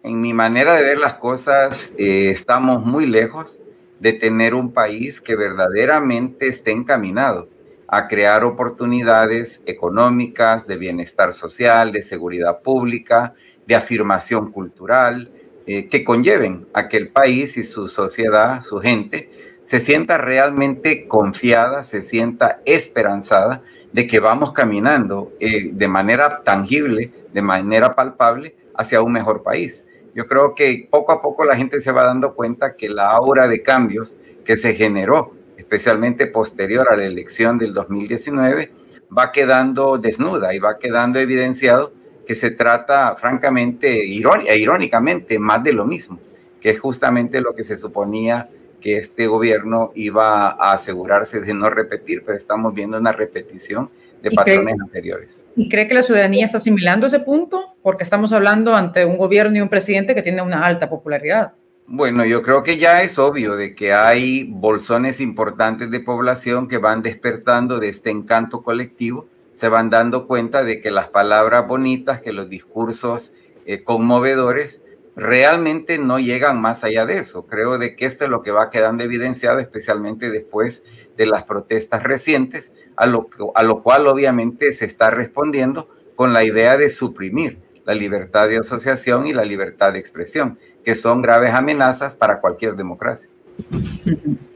En 0.03 0.21
mi 0.21 0.33
manera 0.33 0.73
de 0.75 0.83
ver 0.83 0.97
las 0.97 1.15
cosas, 1.15 1.93
eh, 1.97 2.29
estamos 2.29 2.85
muy 2.85 3.05
lejos 3.05 3.57
de 3.99 4.13
tener 4.13 4.53
un 4.53 4.73
país 4.73 5.21
que 5.21 5.35
verdaderamente 5.35 6.47
esté 6.47 6.71
encaminado 6.71 7.49
a 7.87 8.07
crear 8.07 8.43
oportunidades 8.43 9.61
económicas, 9.65 10.65
de 10.67 10.77
bienestar 10.77 11.33
social, 11.33 11.91
de 11.91 12.01
seguridad 12.01 12.61
pública, 12.61 13.33
de 13.65 13.75
afirmación 13.75 14.51
cultural, 14.51 15.31
eh, 15.65 15.87
que 15.87 16.03
conlleven 16.03 16.67
a 16.73 16.89
que 16.89 16.97
el 16.97 17.09
país 17.09 17.55
y 17.57 17.63
su 17.63 17.87
sociedad, 17.87 18.61
su 18.61 18.79
gente, 18.79 19.29
se 19.63 19.79
sienta 19.79 20.17
realmente 20.17 21.07
confiada, 21.07 21.83
se 21.83 22.01
sienta 22.01 22.59
esperanzada 22.65 23.61
de 23.93 24.05
que 24.07 24.19
vamos 24.19 24.51
caminando 24.51 25.31
eh, 25.39 25.69
de 25.71 25.87
manera 25.87 26.39
tangible, 26.43 27.11
de 27.31 27.41
manera 27.41 27.95
palpable, 27.95 28.55
hacia 28.75 29.01
un 29.01 29.13
mejor 29.13 29.43
país. 29.43 29.85
Yo 30.13 30.27
creo 30.27 30.53
que 30.53 30.87
poco 30.89 31.11
a 31.11 31.21
poco 31.21 31.45
la 31.45 31.55
gente 31.55 31.79
se 31.79 31.91
va 31.91 32.03
dando 32.03 32.35
cuenta 32.35 32.75
que 32.75 32.89
la 32.89 33.11
aura 33.11 33.47
de 33.47 33.61
cambios 33.61 34.15
que 34.43 34.57
se 34.57 34.75
generó, 34.75 35.33
especialmente 35.57 36.27
posterior 36.27 36.87
a 36.91 36.97
la 36.97 37.05
elección 37.05 37.57
del 37.57 37.73
2019, 37.73 38.71
va 39.15 39.31
quedando 39.31 39.97
desnuda 39.97 40.53
y 40.53 40.59
va 40.59 40.77
quedando 40.77 41.19
evidenciado 41.19 41.93
que 42.25 42.35
se 42.35 42.51
trata, 42.51 43.15
francamente, 43.15 44.01
e 44.01 44.57
irónicamente, 44.57 45.39
más 45.39 45.63
de 45.63 45.73
lo 45.73 45.85
mismo, 45.85 46.19
que 46.61 46.71
es 46.71 46.79
justamente 46.79 47.41
lo 47.41 47.53
que 47.53 47.63
se 47.63 47.77
suponía 47.77 48.49
que 48.81 48.97
este 48.97 49.27
gobierno 49.27 49.91
iba 49.95 50.49
a 50.49 50.73
asegurarse 50.73 51.39
de 51.39 51.53
no 51.53 51.69
repetir, 51.69 52.23
pero 52.25 52.37
estamos 52.37 52.73
viendo 52.73 52.97
una 52.97 53.13
repetición 53.13 53.89
de 54.21 54.29
patrones 54.31 54.75
anteriores. 54.81 55.45
¿Y 55.55 55.69
cree 55.69 55.87
que 55.87 55.93
la 55.93 56.03
ciudadanía 56.03 56.45
está 56.45 56.57
asimilando 56.57 57.07
ese 57.07 57.19
punto? 57.19 57.75
Porque 57.81 58.03
estamos 58.03 58.33
hablando 58.33 58.75
ante 58.75 59.05
un 59.05 59.17
gobierno 59.17 59.57
y 59.57 59.61
un 59.61 59.69
presidente 59.69 60.13
que 60.15 60.21
tiene 60.21 60.41
una 60.41 60.65
alta 60.65 60.89
popularidad. 60.89 61.53
Bueno, 61.87 62.25
yo 62.25 62.41
creo 62.41 62.63
que 62.63 62.77
ya 62.77 63.03
es 63.03 63.19
obvio 63.19 63.57
de 63.57 63.75
que 63.75 63.93
hay 63.93 64.45
bolsones 64.45 65.19
importantes 65.19 65.91
de 65.91 65.99
población 65.99 66.67
que 66.67 66.77
van 66.77 67.01
despertando 67.01 67.79
de 67.79 67.89
este 67.89 68.09
encanto 68.09 68.63
colectivo 68.63 69.27
se 69.53 69.69
van 69.69 69.89
dando 69.89 70.27
cuenta 70.27 70.63
de 70.63 70.81
que 70.81 70.91
las 70.91 71.07
palabras 71.07 71.67
bonitas, 71.67 72.21
que 72.21 72.33
los 72.33 72.49
discursos 72.49 73.31
eh, 73.65 73.83
conmovedores, 73.83 74.81
realmente 75.15 75.99
no 75.99 76.19
llegan 76.19 76.59
más 76.59 76.83
allá 76.83 77.05
de 77.05 77.17
eso. 77.17 77.45
Creo 77.45 77.77
de 77.77 77.95
que 77.95 78.05
esto 78.05 78.23
es 78.23 78.29
lo 78.29 78.41
que 78.41 78.51
va 78.51 78.71
quedando 78.71 79.03
evidenciado, 79.03 79.59
especialmente 79.59 80.31
después 80.31 80.83
de 81.17 81.27
las 81.27 81.43
protestas 81.43 82.03
recientes, 82.03 82.73
a 82.95 83.05
lo, 83.05 83.29
a 83.55 83.63
lo 83.63 83.83
cual 83.83 84.07
obviamente 84.07 84.71
se 84.71 84.85
está 84.85 85.11
respondiendo 85.11 85.87
con 86.15 86.33
la 86.33 86.43
idea 86.43 86.77
de 86.77 86.89
suprimir 86.89 87.59
la 87.85 87.93
libertad 87.93 88.47
de 88.47 88.57
asociación 88.57 89.27
y 89.27 89.33
la 89.33 89.43
libertad 89.43 89.93
de 89.93 89.99
expresión, 89.99 90.57
que 90.83 90.95
son 90.95 91.21
graves 91.21 91.53
amenazas 91.53 92.15
para 92.15 92.39
cualquier 92.39 92.75
democracia. 92.75 93.29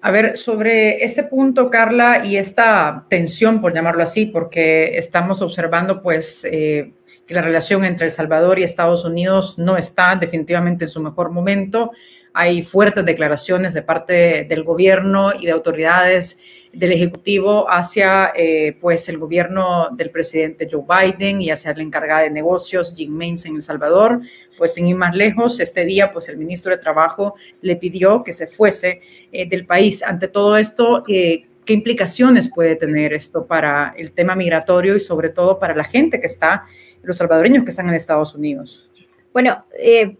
A 0.00 0.10
ver, 0.10 0.36
sobre 0.36 1.04
este 1.04 1.24
punto, 1.24 1.70
Carla, 1.70 2.24
y 2.24 2.36
esta 2.36 3.06
tensión, 3.08 3.60
por 3.60 3.74
llamarlo 3.74 4.02
así, 4.02 4.26
porque 4.26 4.98
estamos 4.98 5.42
observando, 5.42 6.02
pues, 6.02 6.44
eh, 6.44 6.92
que 7.26 7.34
la 7.34 7.42
relación 7.42 7.84
entre 7.84 8.06
El 8.06 8.12
Salvador 8.12 8.58
y 8.58 8.62
Estados 8.62 9.04
Unidos 9.04 9.58
no 9.58 9.76
está 9.76 10.14
definitivamente 10.16 10.84
en 10.84 10.88
su 10.88 11.02
mejor 11.02 11.30
momento. 11.30 11.90
Hay 12.36 12.60
fuertes 12.60 13.02
declaraciones 13.06 13.72
de 13.72 13.80
parte 13.80 14.44
del 14.44 14.62
gobierno 14.62 15.32
y 15.40 15.46
de 15.46 15.52
autoridades 15.52 16.36
del 16.70 16.92
Ejecutivo 16.92 17.64
hacia 17.70 18.30
eh, 18.36 18.76
pues 18.78 19.08
el 19.08 19.16
gobierno 19.16 19.88
del 19.92 20.10
presidente 20.10 20.68
Joe 20.70 20.84
Biden 20.86 21.40
y 21.40 21.48
hacia 21.48 21.72
la 21.72 21.82
encargada 21.82 22.20
de 22.20 22.30
negocios 22.30 22.92
Jim 22.94 23.16
Mains 23.16 23.46
en 23.46 23.56
El 23.56 23.62
Salvador. 23.62 24.20
Pues 24.58 24.74
sin 24.74 24.86
ir 24.86 24.96
más 24.96 25.16
lejos, 25.16 25.60
este 25.60 25.86
día 25.86 26.12
pues 26.12 26.28
el 26.28 26.36
ministro 26.36 26.72
de 26.72 26.76
Trabajo 26.76 27.36
le 27.62 27.76
pidió 27.76 28.22
que 28.22 28.32
se 28.32 28.46
fuese 28.46 29.00
eh, 29.32 29.48
del 29.48 29.64
país. 29.64 30.02
Ante 30.02 30.28
todo 30.28 30.58
esto, 30.58 31.04
eh, 31.08 31.48
¿qué 31.64 31.72
implicaciones 31.72 32.50
puede 32.54 32.76
tener 32.76 33.14
esto 33.14 33.46
para 33.46 33.94
el 33.96 34.12
tema 34.12 34.36
migratorio 34.36 34.94
y 34.94 35.00
sobre 35.00 35.30
todo 35.30 35.58
para 35.58 35.74
la 35.74 35.84
gente 35.84 36.20
que 36.20 36.26
está, 36.26 36.66
los 37.02 37.16
salvadoreños 37.16 37.64
que 37.64 37.70
están 37.70 37.88
en 37.88 37.94
Estados 37.94 38.34
Unidos? 38.34 38.90
Bueno, 39.32 39.64
eh, 39.78 40.18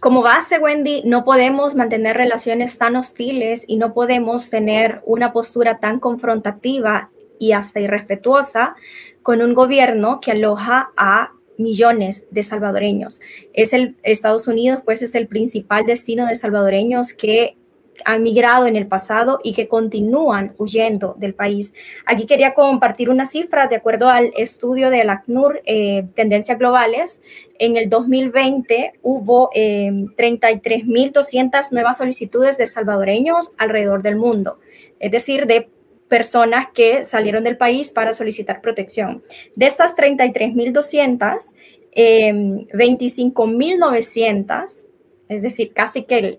como 0.00 0.22
base, 0.22 0.58
Wendy, 0.58 1.02
no 1.04 1.24
podemos 1.24 1.74
mantener 1.74 2.16
relaciones 2.16 2.78
tan 2.78 2.96
hostiles 2.96 3.64
y 3.66 3.76
no 3.76 3.94
podemos 3.94 4.50
tener 4.50 5.02
una 5.04 5.32
postura 5.32 5.78
tan 5.78 6.00
confrontativa 6.00 7.10
y 7.38 7.52
hasta 7.52 7.80
irrespetuosa 7.80 8.76
con 9.22 9.42
un 9.42 9.54
gobierno 9.54 10.20
que 10.20 10.32
aloja 10.32 10.90
a 10.96 11.32
millones 11.58 12.26
de 12.30 12.42
salvadoreños. 12.42 13.20
Es 13.52 13.72
el 13.72 13.96
Estados 14.02 14.46
Unidos, 14.48 14.80
pues 14.84 15.02
es 15.02 15.14
el 15.14 15.26
principal 15.26 15.86
destino 15.86 16.26
de 16.26 16.36
salvadoreños 16.36 17.14
que 17.14 17.56
han 18.04 18.22
migrado 18.22 18.66
en 18.66 18.76
el 18.76 18.86
pasado 18.86 19.40
y 19.42 19.54
que 19.54 19.68
continúan 19.68 20.54
huyendo 20.58 21.14
del 21.18 21.34
país. 21.34 21.72
Aquí 22.04 22.26
quería 22.26 22.54
compartir 22.54 23.10
una 23.10 23.26
cifra 23.26 23.66
de 23.66 23.76
acuerdo 23.76 24.08
al 24.08 24.32
estudio 24.36 24.90
de 24.90 25.04
la 25.04 25.14
ACNUR, 25.14 25.62
eh, 25.64 26.04
Tendencias 26.14 26.58
Globales. 26.58 27.20
En 27.58 27.76
el 27.76 27.88
2020 27.88 28.92
hubo 29.02 29.50
eh, 29.54 29.90
33.200 30.16 31.72
nuevas 31.72 31.98
solicitudes 31.98 32.58
de 32.58 32.66
salvadoreños 32.66 33.52
alrededor 33.58 34.02
del 34.02 34.16
mundo, 34.16 34.58
es 35.00 35.10
decir, 35.10 35.46
de 35.46 35.68
personas 36.08 36.68
que 36.72 37.04
salieron 37.04 37.44
del 37.44 37.56
país 37.56 37.90
para 37.90 38.14
solicitar 38.14 38.60
protección. 38.60 39.22
De 39.56 39.66
estas 39.66 39.96
33.200, 39.96 41.52
eh, 41.92 42.32
25.900, 42.32 44.86
es 45.28 45.42
decir, 45.42 45.72
casi 45.72 46.04
que, 46.04 46.38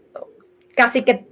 casi 0.76 1.04
que 1.04 1.27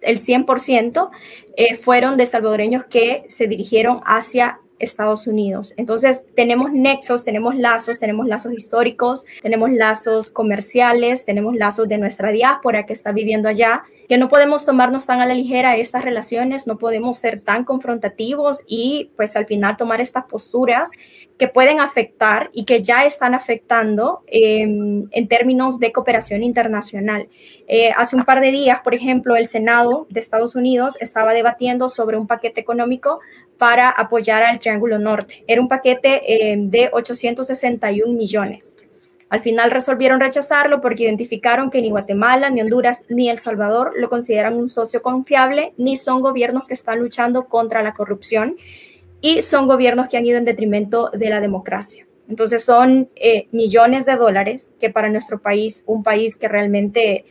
el 0.00 0.18
100% 0.18 1.10
eh, 1.56 1.76
fueron 1.76 2.16
de 2.16 2.26
salvadoreños 2.26 2.84
que 2.84 3.24
se 3.28 3.46
dirigieron 3.46 4.00
hacia 4.04 4.60
Estados 4.80 5.26
Unidos. 5.26 5.74
Entonces, 5.76 6.26
tenemos 6.34 6.72
nexos, 6.72 7.24
tenemos 7.24 7.54
lazos, 7.54 8.00
tenemos 8.00 8.26
lazos 8.26 8.52
históricos, 8.52 9.24
tenemos 9.42 9.70
lazos 9.70 10.30
comerciales, 10.30 11.24
tenemos 11.24 11.54
lazos 11.54 11.86
de 11.86 11.98
nuestra 11.98 12.32
diáspora 12.32 12.86
que 12.86 12.92
está 12.92 13.12
viviendo 13.12 13.48
allá, 13.48 13.84
que 14.08 14.18
no 14.18 14.28
podemos 14.28 14.64
tomarnos 14.64 15.06
tan 15.06 15.20
a 15.20 15.26
la 15.26 15.34
ligera 15.34 15.76
estas 15.76 16.02
relaciones, 16.02 16.66
no 16.66 16.78
podemos 16.78 17.18
ser 17.18 17.40
tan 17.40 17.64
confrontativos 17.64 18.62
y 18.66 19.12
pues 19.16 19.36
al 19.36 19.46
final 19.46 19.76
tomar 19.76 20.00
estas 20.00 20.24
posturas 20.24 20.90
que 21.38 21.46
pueden 21.46 21.78
afectar 21.78 22.50
y 22.52 22.64
que 22.64 22.82
ya 22.82 23.04
están 23.04 23.34
afectando 23.34 24.22
em, 24.26 25.06
en 25.12 25.28
términos 25.28 25.78
de 25.78 25.92
cooperación 25.92 26.42
internacional. 26.42 27.28
Eh, 27.68 27.92
hace 27.96 28.16
un 28.16 28.24
par 28.24 28.40
de 28.40 28.50
días, 28.50 28.80
por 28.82 28.94
ejemplo, 28.94 29.36
el 29.36 29.46
Senado 29.46 30.06
de 30.10 30.20
Estados 30.20 30.54
Unidos 30.54 30.96
estaba 31.00 31.32
debatiendo 31.32 31.88
sobre 31.88 32.16
un 32.16 32.26
paquete 32.26 32.60
económico 32.60 33.20
para 33.60 33.90
apoyar 33.90 34.42
al 34.42 34.58
Triángulo 34.58 34.98
Norte. 34.98 35.44
Era 35.46 35.60
un 35.60 35.68
paquete 35.68 36.22
eh, 36.26 36.56
de 36.56 36.88
861 36.94 38.10
millones. 38.10 38.78
Al 39.28 39.40
final 39.40 39.70
resolvieron 39.70 40.18
rechazarlo 40.18 40.80
porque 40.80 41.02
identificaron 41.02 41.70
que 41.70 41.82
ni 41.82 41.90
Guatemala, 41.90 42.48
ni 42.48 42.62
Honduras, 42.62 43.04
ni 43.10 43.28
El 43.28 43.38
Salvador 43.38 43.92
lo 43.96 44.08
consideran 44.08 44.56
un 44.56 44.70
socio 44.70 45.02
confiable, 45.02 45.74
ni 45.76 45.98
son 45.98 46.22
gobiernos 46.22 46.66
que 46.66 46.72
están 46.72 47.00
luchando 47.00 47.48
contra 47.48 47.82
la 47.82 47.92
corrupción 47.92 48.56
y 49.20 49.42
son 49.42 49.66
gobiernos 49.66 50.08
que 50.08 50.16
han 50.16 50.24
ido 50.24 50.38
en 50.38 50.46
detrimento 50.46 51.10
de 51.12 51.28
la 51.28 51.42
democracia. 51.42 52.06
Entonces 52.30 52.64
son 52.64 53.10
eh, 53.16 53.46
millones 53.52 54.06
de 54.06 54.16
dólares 54.16 54.70
que 54.80 54.88
para 54.88 55.10
nuestro 55.10 55.38
país, 55.38 55.84
un 55.86 56.02
país 56.02 56.36
que 56.36 56.48
realmente 56.48 57.26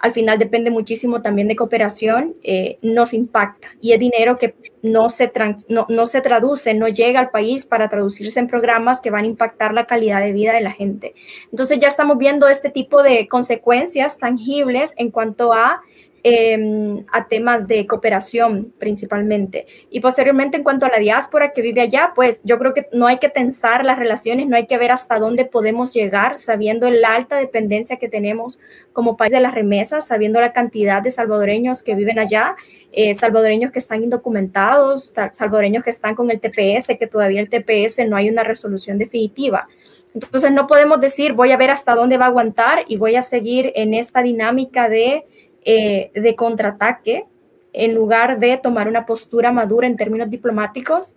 al 0.00 0.12
final 0.12 0.38
depende 0.38 0.70
muchísimo 0.70 1.22
también 1.22 1.48
de 1.48 1.56
cooperación, 1.56 2.34
eh, 2.42 2.78
nos 2.82 3.12
impacta 3.12 3.68
y 3.80 3.92
es 3.92 4.00
dinero 4.00 4.36
que 4.36 4.54
no 4.82 5.08
se, 5.08 5.30
no, 5.68 6.06
se 6.06 6.20
traduce, 6.20 6.74
no 6.74 6.88
llega 6.88 7.20
al 7.20 7.30
país 7.30 7.66
para 7.66 7.88
traducirse 7.88 8.38
en 8.38 8.46
programas 8.46 9.00
que 9.00 9.10
van 9.10 9.24
a 9.24 9.28
impactar 9.28 9.74
la 9.74 9.86
calidad 9.86 10.20
de 10.20 10.32
vida 10.32 10.52
de 10.52 10.60
la 10.60 10.72
gente. 10.72 11.14
Entonces 11.50 11.78
ya 11.78 11.88
estamos 11.88 12.18
viendo 12.18 12.48
este 12.48 12.70
tipo 12.70 13.02
de 13.02 13.28
consecuencias 13.28 14.18
tangibles 14.18 14.94
en 14.96 15.10
cuanto 15.10 15.52
a 15.52 15.82
Em, 16.24 17.04
a 17.12 17.28
temas 17.28 17.68
de 17.68 17.86
cooperación 17.86 18.74
principalmente. 18.76 19.66
Y 19.88 20.00
posteriormente, 20.00 20.56
en 20.56 20.64
cuanto 20.64 20.84
a 20.84 20.88
la 20.88 20.98
diáspora 20.98 21.52
que 21.52 21.62
vive 21.62 21.80
allá, 21.80 22.12
pues 22.12 22.40
yo 22.42 22.58
creo 22.58 22.74
que 22.74 22.88
no 22.92 23.06
hay 23.06 23.18
que 23.18 23.28
tensar 23.28 23.84
las 23.84 24.00
relaciones, 24.00 24.48
no 24.48 24.56
hay 24.56 24.66
que 24.66 24.78
ver 24.78 24.90
hasta 24.90 25.20
dónde 25.20 25.44
podemos 25.44 25.94
llegar, 25.94 26.40
sabiendo 26.40 26.90
la 26.90 27.14
alta 27.14 27.36
dependencia 27.36 27.98
que 27.98 28.08
tenemos 28.08 28.58
como 28.92 29.16
país 29.16 29.30
de 29.30 29.38
las 29.38 29.54
remesas, 29.54 30.08
sabiendo 30.08 30.40
la 30.40 30.52
cantidad 30.52 31.02
de 31.02 31.12
salvadoreños 31.12 31.84
que 31.84 31.94
viven 31.94 32.18
allá, 32.18 32.56
eh, 32.90 33.14
salvadoreños 33.14 33.70
que 33.70 33.78
están 33.78 34.02
indocumentados, 34.02 35.14
salvadoreños 35.30 35.84
que 35.84 35.90
están 35.90 36.16
con 36.16 36.32
el 36.32 36.40
TPS, 36.40 36.98
que 36.98 37.06
todavía 37.06 37.40
el 37.40 37.48
TPS 37.48 38.04
no 38.08 38.16
hay 38.16 38.28
una 38.28 38.42
resolución 38.42 38.98
definitiva. 38.98 39.68
Entonces 40.14 40.50
no 40.50 40.66
podemos 40.66 40.98
decir 41.00 41.34
voy 41.34 41.52
a 41.52 41.56
ver 41.56 41.70
hasta 41.70 41.94
dónde 41.94 42.16
va 42.16 42.24
a 42.24 42.28
aguantar 42.28 42.84
y 42.88 42.96
voy 42.96 43.14
a 43.14 43.22
seguir 43.22 43.72
en 43.76 43.94
esta 43.94 44.20
dinámica 44.20 44.88
de 44.88 45.24
eh, 45.70 46.10
de 46.14 46.34
contraataque 46.34 47.26
en 47.74 47.94
lugar 47.94 48.40
de 48.40 48.56
tomar 48.56 48.88
una 48.88 49.04
postura 49.04 49.52
madura 49.52 49.86
en 49.86 49.98
términos 49.98 50.30
diplomáticos 50.30 51.14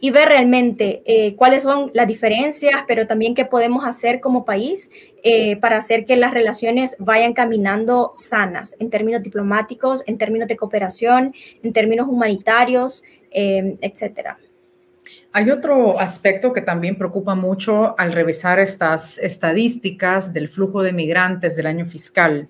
y 0.00 0.12
ver 0.12 0.28
realmente 0.28 1.02
eh, 1.06 1.34
cuáles 1.34 1.64
son 1.64 1.90
las 1.92 2.06
diferencias, 2.06 2.84
pero 2.86 3.08
también 3.08 3.34
qué 3.34 3.44
podemos 3.44 3.84
hacer 3.84 4.20
como 4.20 4.44
país 4.44 4.92
eh, 5.24 5.56
para 5.56 5.78
hacer 5.78 6.04
que 6.04 6.14
las 6.14 6.32
relaciones 6.32 6.94
vayan 7.00 7.32
caminando 7.32 8.14
sanas 8.16 8.76
en 8.78 8.90
términos 8.90 9.24
diplomáticos, 9.24 10.04
en 10.06 10.18
términos 10.18 10.46
de 10.46 10.56
cooperación, 10.56 11.34
en 11.60 11.72
términos 11.72 12.06
humanitarios, 12.06 13.02
etcétera. 13.32 14.38
Hay 15.32 15.50
otro 15.50 15.98
aspecto 15.98 16.52
que 16.52 16.62
también 16.62 16.96
preocupa 16.96 17.34
mucho 17.34 17.98
al 17.98 18.12
revisar 18.12 18.58
estas 18.60 19.18
estadísticas 19.18 20.32
del 20.32 20.48
flujo 20.48 20.82
de 20.82 20.92
migrantes 20.92 21.56
del 21.56 21.66
año 21.66 21.86
fiscal. 21.86 22.48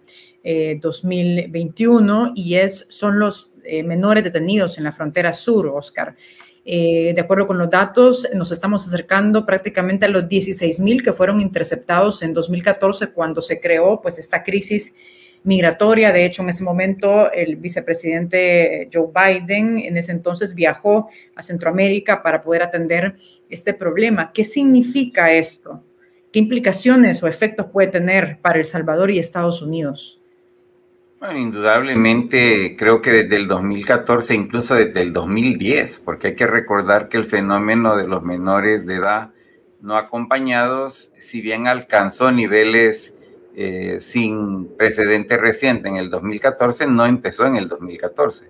2021 0.81 2.27
eh, 2.27 2.33
y 2.35 2.55
es, 2.55 2.87
son 2.89 3.19
los 3.19 3.53
eh, 3.65 3.83
menores 3.83 4.25
detenidos 4.25 4.79
en 4.79 4.85
la 4.85 4.93
frontera 4.93 5.33
sur, 5.33 5.67
Oscar. 5.69 6.15
Eh, 6.65 7.13
de 7.15 7.21
acuerdo 7.21 7.47
con 7.47 7.59
los 7.59 7.71
datos, 7.71 8.29
nos 8.35 8.53
estamos 8.53 8.87
acercando 8.87 9.47
prácticamente 9.47 10.05
a 10.05 10.09
los 10.09 10.29
16 10.29 10.81
mil 10.81 11.03
que 11.03 11.15
fueron 11.15 11.41
interceptados 11.41 12.23
en 12.23 12.35
2014 12.35 13.09
cuando 13.13 13.41
se 13.41 13.59
creó 13.59 14.01
pues 14.03 14.19
esta 14.19 14.43
crisis 14.43 14.93
migratoria. 15.45 16.13
De 16.13 16.25
hecho, 16.25 16.43
en 16.43 16.51
ese 16.51 16.65
momento 16.65 17.33
el 17.33 17.57
vicepresidente 17.57 18.91
Joe 18.93 19.09
Biden 19.15 19.79
en 19.79 19.97
ese 19.97 20.13
entonces 20.13 20.55
viajó 20.55 21.09
a 21.35 21.43
Centroamérica 21.43 22.23
para 22.23 22.43
poder 22.43 22.63
atender 22.63 23.17
este 23.49 23.73
problema. 23.73 24.33
¿Qué 24.33 24.45
significa 24.45 25.33
esto? 25.33 25.83
¿Qué 26.33 26.39
implicaciones 26.39 27.23
o 27.23 27.29
efectos 27.29 27.67
puede 27.73 27.89
tener 27.89 28.41
para 28.43 28.59
El 28.59 28.67
Salvador 28.67 29.11
y 29.11 29.19
Estados 29.19 29.63
Unidos? 29.63 30.18
Bueno, 31.21 31.41
indudablemente 31.41 32.77
creo 32.79 33.03
que 33.03 33.11
desde 33.11 33.35
el 33.35 33.49
2014, 33.49 34.35
incluso 34.37 34.77
desde 34.77 35.01
el 35.01 35.13
2010, 35.13 36.03
porque 36.05 36.29
hay 36.29 36.35
que 36.37 36.47
recordar 36.47 37.09
que 37.09 37.17
el 37.17 37.25
fenómeno 37.25 37.97
de 37.97 38.07
los 38.07 38.23
menores 38.23 38.87
de 38.87 38.97
edad 38.97 39.33
no 39.81 39.97
acompañados, 39.97 41.13
si 41.19 41.41
bien 41.41 41.67
alcanzó 41.67 42.31
niveles 42.31 43.17
eh, 43.57 43.99
sin 44.01 44.69
precedente 44.77 45.37
reciente 45.39 45.89
en 45.89 45.97
el 45.97 46.09
2014, 46.09 46.87
no 46.87 47.05
empezó 47.05 47.47
en 47.47 47.57
el 47.57 47.67
2014. 47.67 48.49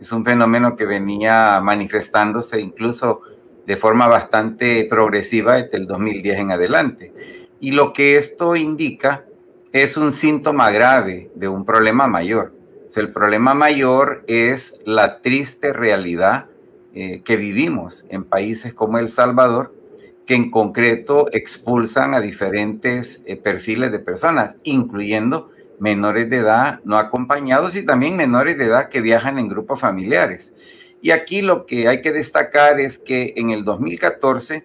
Es 0.00 0.10
un 0.10 0.24
fenómeno 0.24 0.74
que 0.74 0.86
venía 0.86 1.60
manifestándose 1.60 2.60
incluso 2.60 3.20
de 3.64 3.76
forma 3.76 4.08
bastante 4.08 4.84
progresiva 4.90 5.54
desde 5.54 5.76
el 5.76 5.86
2010 5.86 6.38
en 6.38 6.50
adelante. 6.50 7.12
Y 7.60 7.70
lo 7.70 7.92
que 7.92 8.16
esto 8.16 8.56
indica 8.56 9.27
es 9.72 9.96
un 9.96 10.12
síntoma 10.12 10.70
grave 10.70 11.30
de 11.34 11.48
un 11.48 11.64
problema 11.64 12.06
mayor. 12.06 12.54
el 12.96 13.12
problema 13.12 13.54
mayor 13.54 14.24
es 14.26 14.76
la 14.84 15.20
triste 15.20 15.72
realidad 15.72 16.46
eh, 16.94 17.20
que 17.22 17.36
vivimos 17.36 18.04
en 18.08 18.24
países 18.24 18.72
como 18.74 18.98
El 18.98 19.08
Salvador, 19.08 19.74
que 20.26 20.34
en 20.34 20.50
concreto 20.50 21.26
expulsan 21.32 22.14
a 22.14 22.20
diferentes 22.20 23.22
eh, 23.26 23.36
perfiles 23.36 23.92
de 23.92 23.98
personas, 23.98 24.56
incluyendo 24.64 25.50
menores 25.78 26.28
de 26.28 26.38
edad 26.38 26.80
no 26.84 26.98
acompañados 26.98 27.76
y 27.76 27.84
también 27.84 28.16
menores 28.16 28.58
de 28.58 28.64
edad 28.64 28.88
que 28.88 29.00
viajan 29.00 29.38
en 29.38 29.48
grupos 29.48 29.80
familiares. 29.80 30.52
Y 31.00 31.12
aquí 31.12 31.42
lo 31.42 31.66
que 31.66 31.88
hay 31.88 32.00
que 32.00 32.10
destacar 32.10 32.80
es 32.80 32.98
que 32.98 33.34
en 33.36 33.50
el 33.50 33.64
2014 33.64 34.64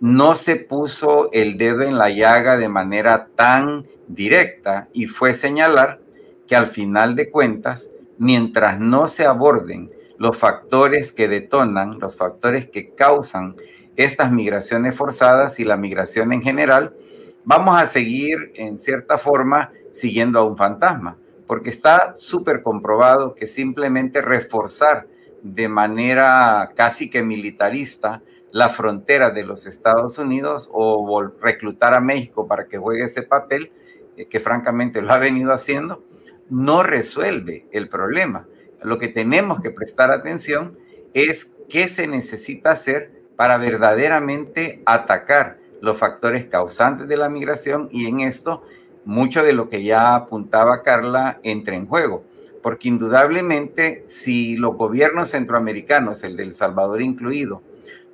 no 0.00 0.34
se 0.34 0.56
puso 0.56 1.30
el 1.32 1.58
dedo 1.58 1.82
en 1.82 1.98
la 1.98 2.08
llaga 2.08 2.56
de 2.56 2.68
manera 2.68 3.28
tan 3.36 3.86
directa 4.08 4.88
y 4.92 5.06
fue 5.06 5.34
señalar 5.34 6.00
que 6.48 6.56
al 6.56 6.66
final 6.66 7.14
de 7.14 7.30
cuentas, 7.30 7.90
mientras 8.18 8.80
no 8.80 9.08
se 9.08 9.26
aborden 9.26 9.90
los 10.16 10.36
factores 10.36 11.12
que 11.12 11.28
detonan, 11.28 11.98
los 11.98 12.16
factores 12.16 12.68
que 12.68 12.94
causan 12.94 13.56
estas 13.96 14.32
migraciones 14.32 14.94
forzadas 14.94 15.60
y 15.60 15.64
la 15.64 15.76
migración 15.76 16.32
en 16.32 16.42
general, 16.42 16.94
vamos 17.44 17.80
a 17.80 17.86
seguir 17.86 18.52
en 18.54 18.78
cierta 18.78 19.18
forma 19.18 19.70
siguiendo 19.92 20.38
a 20.38 20.44
un 20.44 20.56
fantasma, 20.56 21.18
porque 21.46 21.70
está 21.70 22.14
súper 22.18 22.62
comprobado 22.62 23.34
que 23.34 23.46
simplemente 23.46 24.22
reforzar 24.22 25.06
de 25.42 25.68
manera 25.68 26.72
casi 26.74 27.10
que 27.10 27.22
militarista 27.22 28.22
la 28.52 28.68
frontera 28.68 29.30
de 29.30 29.44
los 29.44 29.66
Estados 29.66 30.18
Unidos 30.18 30.68
o 30.72 31.22
reclutar 31.40 31.94
a 31.94 32.00
México 32.00 32.46
para 32.46 32.66
que 32.66 32.78
juegue 32.78 33.04
ese 33.04 33.22
papel, 33.22 33.72
eh, 34.16 34.26
que 34.26 34.40
francamente 34.40 35.02
lo 35.02 35.12
ha 35.12 35.18
venido 35.18 35.52
haciendo, 35.52 36.04
no 36.48 36.82
resuelve 36.82 37.66
el 37.72 37.88
problema. 37.88 38.46
Lo 38.82 38.98
que 38.98 39.08
tenemos 39.08 39.60
que 39.60 39.70
prestar 39.70 40.10
atención 40.10 40.78
es 41.14 41.52
qué 41.68 41.88
se 41.88 42.06
necesita 42.06 42.72
hacer 42.72 43.12
para 43.36 43.56
verdaderamente 43.58 44.82
atacar 44.84 45.58
los 45.80 45.96
factores 45.96 46.46
causantes 46.46 47.08
de 47.08 47.16
la 47.16 47.28
migración 47.28 47.88
y 47.90 48.06
en 48.06 48.20
esto 48.20 48.62
mucho 49.04 49.42
de 49.42 49.52
lo 49.52 49.68
que 49.68 49.82
ya 49.82 50.14
apuntaba 50.14 50.82
Carla 50.82 51.40
entra 51.42 51.74
en 51.74 51.86
juego, 51.86 52.24
porque 52.62 52.88
indudablemente 52.88 54.04
si 54.06 54.56
los 54.56 54.76
gobiernos 54.76 55.30
centroamericanos, 55.30 56.22
el 56.22 56.36
de 56.36 56.42
El 56.42 56.54
Salvador 56.54 57.00
incluido, 57.00 57.62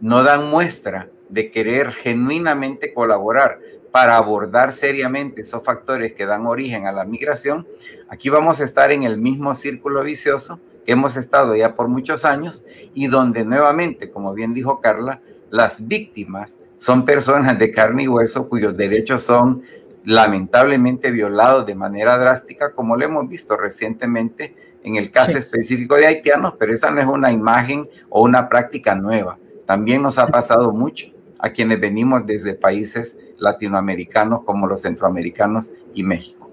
no 0.01 0.23
dan 0.23 0.49
muestra 0.49 1.09
de 1.29 1.51
querer 1.51 1.93
genuinamente 1.93 2.93
colaborar 2.93 3.59
para 3.91 4.17
abordar 4.17 4.73
seriamente 4.73 5.41
esos 5.41 5.65
factores 5.65 6.13
que 6.13 6.27
dan 6.27 6.47
origen 6.47 6.87
a 6.87 6.93
la 6.93 7.05
migración, 7.05 7.67
aquí 8.09 8.29
vamos 8.29 8.61
a 8.61 8.65
estar 8.65 8.93
en 8.93 9.05
el 9.05 9.17
mismo 9.17 9.55
círculo 9.55 10.03
vicioso 10.03 10.61
que 10.85 10.93
hemos 10.93 11.17
estado 11.17 11.57
ya 11.57 11.75
por 11.75 11.89
muchos 11.89 12.25
años 12.25 12.65
y 12.95 13.07
donde 13.07 13.45
nuevamente, 13.45 14.11
como 14.11 14.35
bien 14.35 14.55
dijo 14.55 14.81
Carla, 14.81 15.21
las 15.51 15.87
víctimas 15.89 16.59
son 16.77 17.05
personas 17.05 17.59
de 17.59 17.71
carne 17.73 18.05
y 18.05 18.09
hueso 18.09 18.49
cuyos 18.49 18.77
derechos 18.77 19.23
son 19.23 19.63
lamentablemente 20.05 21.11
violados 21.11 21.67
de 21.67 21.75
manera 21.75 22.17
drástica, 22.19 22.73
como 22.73 22.97
lo 22.97 23.05
hemos 23.05 23.29
visto 23.29 23.57
recientemente 23.57 24.55
en 24.85 24.97
el 24.97 25.11
caso 25.11 25.37
específico 25.37 25.97
de 25.97 26.07
haitianos, 26.07 26.55
pero 26.59 26.73
esa 26.73 26.91
no 26.91 27.01
es 27.01 27.07
una 27.07 27.33
imagen 27.33 27.89
o 28.09 28.23
una 28.23 28.49
práctica 28.49 28.95
nueva. 28.95 29.39
También 29.67 30.03
nos 30.03 30.19
ha 30.19 30.29
pasado 30.29 30.73
mucho 30.73 31.09
a 31.39 31.51
quienes 31.51 31.81
venimos 31.81 32.25
desde 32.27 32.55
países 32.55 33.19
latinoamericanos 33.39 34.45
como 34.45 34.67
los 34.67 34.83
centroamericanos 34.83 35.71
y 35.95 36.03
México. 36.03 36.47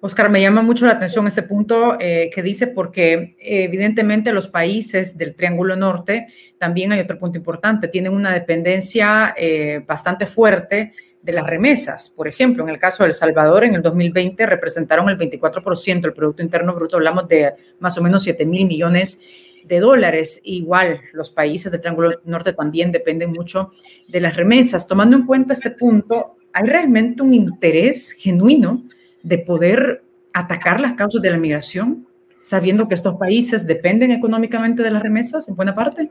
Oscar, 0.00 0.30
me 0.30 0.40
llama 0.40 0.62
mucho 0.62 0.86
la 0.86 0.92
atención 0.92 1.26
este 1.26 1.42
punto 1.42 1.96
eh, 1.98 2.30
que 2.32 2.42
dice 2.42 2.66
porque 2.66 3.36
evidentemente 3.38 4.32
los 4.32 4.48
países 4.48 5.16
del 5.16 5.34
Triángulo 5.34 5.76
Norte, 5.76 6.26
también 6.58 6.92
hay 6.92 7.00
otro 7.00 7.18
punto 7.18 7.38
importante, 7.38 7.88
tienen 7.88 8.12
una 8.12 8.32
dependencia 8.32 9.34
eh, 9.36 9.82
bastante 9.86 10.26
fuerte 10.26 10.92
de 11.22 11.32
las 11.32 11.46
remesas. 11.46 12.08
Por 12.08 12.28
ejemplo, 12.28 12.62
en 12.64 12.68
el 12.68 12.78
caso 12.78 13.02
de 13.02 13.08
El 13.08 13.14
Salvador, 13.14 13.64
en 13.64 13.74
el 13.74 13.82
2020 13.82 14.44
representaron 14.44 15.08
el 15.08 15.18
24% 15.18 16.00
del 16.00 16.12
Producto 16.12 16.42
Interno 16.42 16.74
Bruto, 16.74 16.96
hablamos 16.96 17.28
de 17.28 17.52
más 17.78 17.96
o 17.96 18.02
menos 18.02 18.24
7 18.24 18.44
mil 18.44 18.66
millones 18.66 19.20
de 19.20 19.51
dólares. 19.68 20.40
Igual, 20.44 21.00
los 21.12 21.30
países 21.30 21.70
del 21.72 21.80
Triángulo 21.80 22.20
Norte 22.24 22.52
también 22.52 22.92
dependen 22.92 23.32
mucho 23.32 23.70
de 24.08 24.20
las 24.20 24.36
remesas. 24.36 24.86
Tomando 24.86 25.16
en 25.16 25.26
cuenta 25.26 25.52
este 25.52 25.70
punto, 25.70 26.36
¿hay 26.52 26.66
realmente 26.66 27.22
un 27.22 27.34
interés 27.34 28.12
genuino 28.12 28.84
de 29.22 29.38
poder 29.38 30.02
atacar 30.32 30.80
las 30.80 30.94
causas 30.94 31.22
de 31.22 31.30
la 31.30 31.38
migración, 31.38 32.06
sabiendo 32.40 32.88
que 32.88 32.94
estos 32.94 33.16
países 33.16 33.66
dependen 33.66 34.10
económicamente 34.10 34.82
de 34.82 34.90
las 34.90 35.02
remesas 35.02 35.48
en 35.48 35.56
buena 35.56 35.74
parte? 35.74 36.10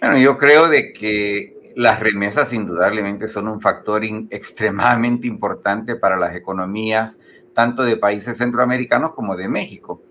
Bueno, 0.00 0.18
yo 0.18 0.38
creo 0.38 0.68
de 0.68 0.92
que 0.92 1.72
las 1.76 2.00
remesas 2.00 2.52
indudablemente 2.52 3.28
son 3.28 3.48
un 3.48 3.60
factor 3.60 4.02
extremadamente 4.30 5.26
importante 5.26 5.96
para 5.96 6.16
las 6.16 6.34
economías 6.34 7.18
tanto 7.54 7.82
de 7.82 7.96
países 7.96 8.38
centroamericanos 8.38 9.12
como 9.14 9.36
de 9.36 9.48
México. 9.48 10.02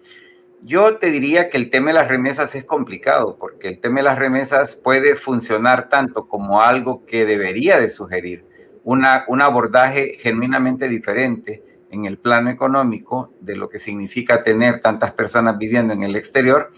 Yo 0.61 0.97
te 0.97 1.09
diría 1.09 1.49
que 1.49 1.55
el 1.55 1.69
tema 1.69 1.87
de 1.87 1.93
las 1.93 2.09
remesas 2.09 2.53
es 2.53 2.65
complicado 2.65 3.37
porque 3.39 3.69
el 3.69 3.79
tema 3.79 3.97
de 3.97 4.03
las 4.03 4.19
remesas 4.19 4.75
puede 4.75 5.15
funcionar 5.15 5.87
tanto 5.87 6.27
como 6.27 6.61
algo 6.61 7.05
que 7.05 7.25
debería 7.25 7.79
de 7.79 7.89
sugerir 7.89 8.45
una, 8.83 9.23
un 9.29 9.41
abordaje 9.41 10.17
genuinamente 10.19 10.89
diferente 10.89 11.63
en 11.91 12.05
el 12.05 12.17
plano 12.17 12.49
económico 12.49 13.33
de 13.39 13.55
lo 13.55 13.69
que 13.69 13.79
significa 13.79 14.43
tener 14.43 14.81
tantas 14.81 15.13
personas 15.13 15.57
viviendo 15.57 15.93
en 15.93 16.03
el 16.03 16.17
exterior, 16.17 16.71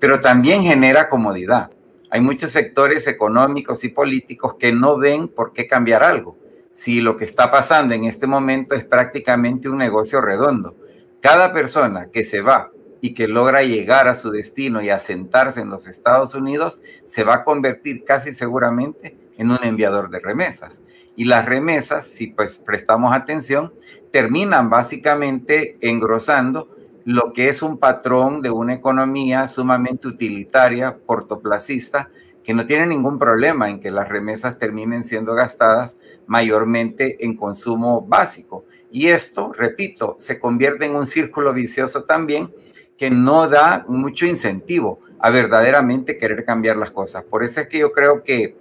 pero 0.00 0.20
también 0.20 0.62
genera 0.62 1.08
comodidad. 1.08 1.70
Hay 2.10 2.20
muchos 2.20 2.50
sectores 2.50 3.06
económicos 3.06 3.84
y 3.84 3.88
políticos 3.88 4.56
que 4.58 4.72
no 4.72 4.98
ven 4.98 5.28
por 5.28 5.52
qué 5.52 5.68
cambiar 5.68 6.02
algo, 6.02 6.36
si 6.72 7.00
lo 7.00 7.16
que 7.16 7.24
está 7.24 7.50
pasando 7.52 7.94
en 7.94 8.04
este 8.04 8.26
momento 8.26 8.74
es 8.74 8.84
prácticamente 8.84 9.68
un 9.68 9.78
negocio 9.78 10.20
redondo. 10.20 10.76
Cada 11.20 11.52
persona 11.52 12.08
que 12.10 12.24
se 12.24 12.40
va 12.40 12.70
y 13.00 13.14
que 13.14 13.28
logra 13.28 13.62
llegar 13.62 14.08
a 14.08 14.14
su 14.14 14.30
destino 14.30 14.82
y 14.82 14.90
asentarse 14.90 15.60
en 15.60 15.70
los 15.70 15.86
Estados 15.86 16.34
Unidos, 16.34 16.82
se 17.04 17.24
va 17.24 17.34
a 17.34 17.44
convertir 17.44 18.04
casi 18.04 18.32
seguramente 18.32 19.16
en 19.36 19.50
un 19.50 19.58
enviador 19.62 20.10
de 20.10 20.18
remesas. 20.18 20.82
Y 21.16 21.24
las 21.24 21.46
remesas, 21.46 22.06
si 22.06 22.28
pues 22.28 22.58
prestamos 22.58 23.14
atención, 23.14 23.72
terminan 24.12 24.70
básicamente 24.70 25.76
engrosando 25.80 26.76
lo 27.04 27.32
que 27.32 27.48
es 27.48 27.62
un 27.62 27.78
patrón 27.78 28.42
de 28.42 28.50
una 28.50 28.74
economía 28.74 29.46
sumamente 29.46 30.08
utilitaria, 30.08 30.98
cortoplacista, 31.06 32.10
que 32.44 32.54
no 32.54 32.66
tiene 32.66 32.86
ningún 32.86 33.18
problema 33.18 33.68
en 33.68 33.80
que 33.80 33.90
las 33.90 34.08
remesas 34.08 34.58
terminen 34.58 35.04
siendo 35.04 35.34
gastadas 35.34 35.98
mayormente 36.26 37.24
en 37.24 37.36
consumo 37.36 38.02
básico. 38.02 38.64
Y 38.90 39.08
esto, 39.08 39.52
repito, 39.52 40.16
se 40.18 40.38
convierte 40.38 40.86
en 40.86 40.96
un 40.96 41.06
círculo 41.06 41.52
vicioso 41.52 42.04
también 42.04 42.50
que 42.98 43.10
no 43.10 43.48
da 43.48 43.84
mucho 43.88 44.26
incentivo 44.26 44.98
a 45.20 45.30
verdaderamente 45.30 46.18
querer 46.18 46.44
cambiar 46.44 46.76
las 46.76 46.90
cosas. 46.90 47.22
Por 47.22 47.44
eso 47.44 47.60
es 47.60 47.68
que 47.68 47.78
yo 47.78 47.92
creo 47.92 48.24
que 48.24 48.56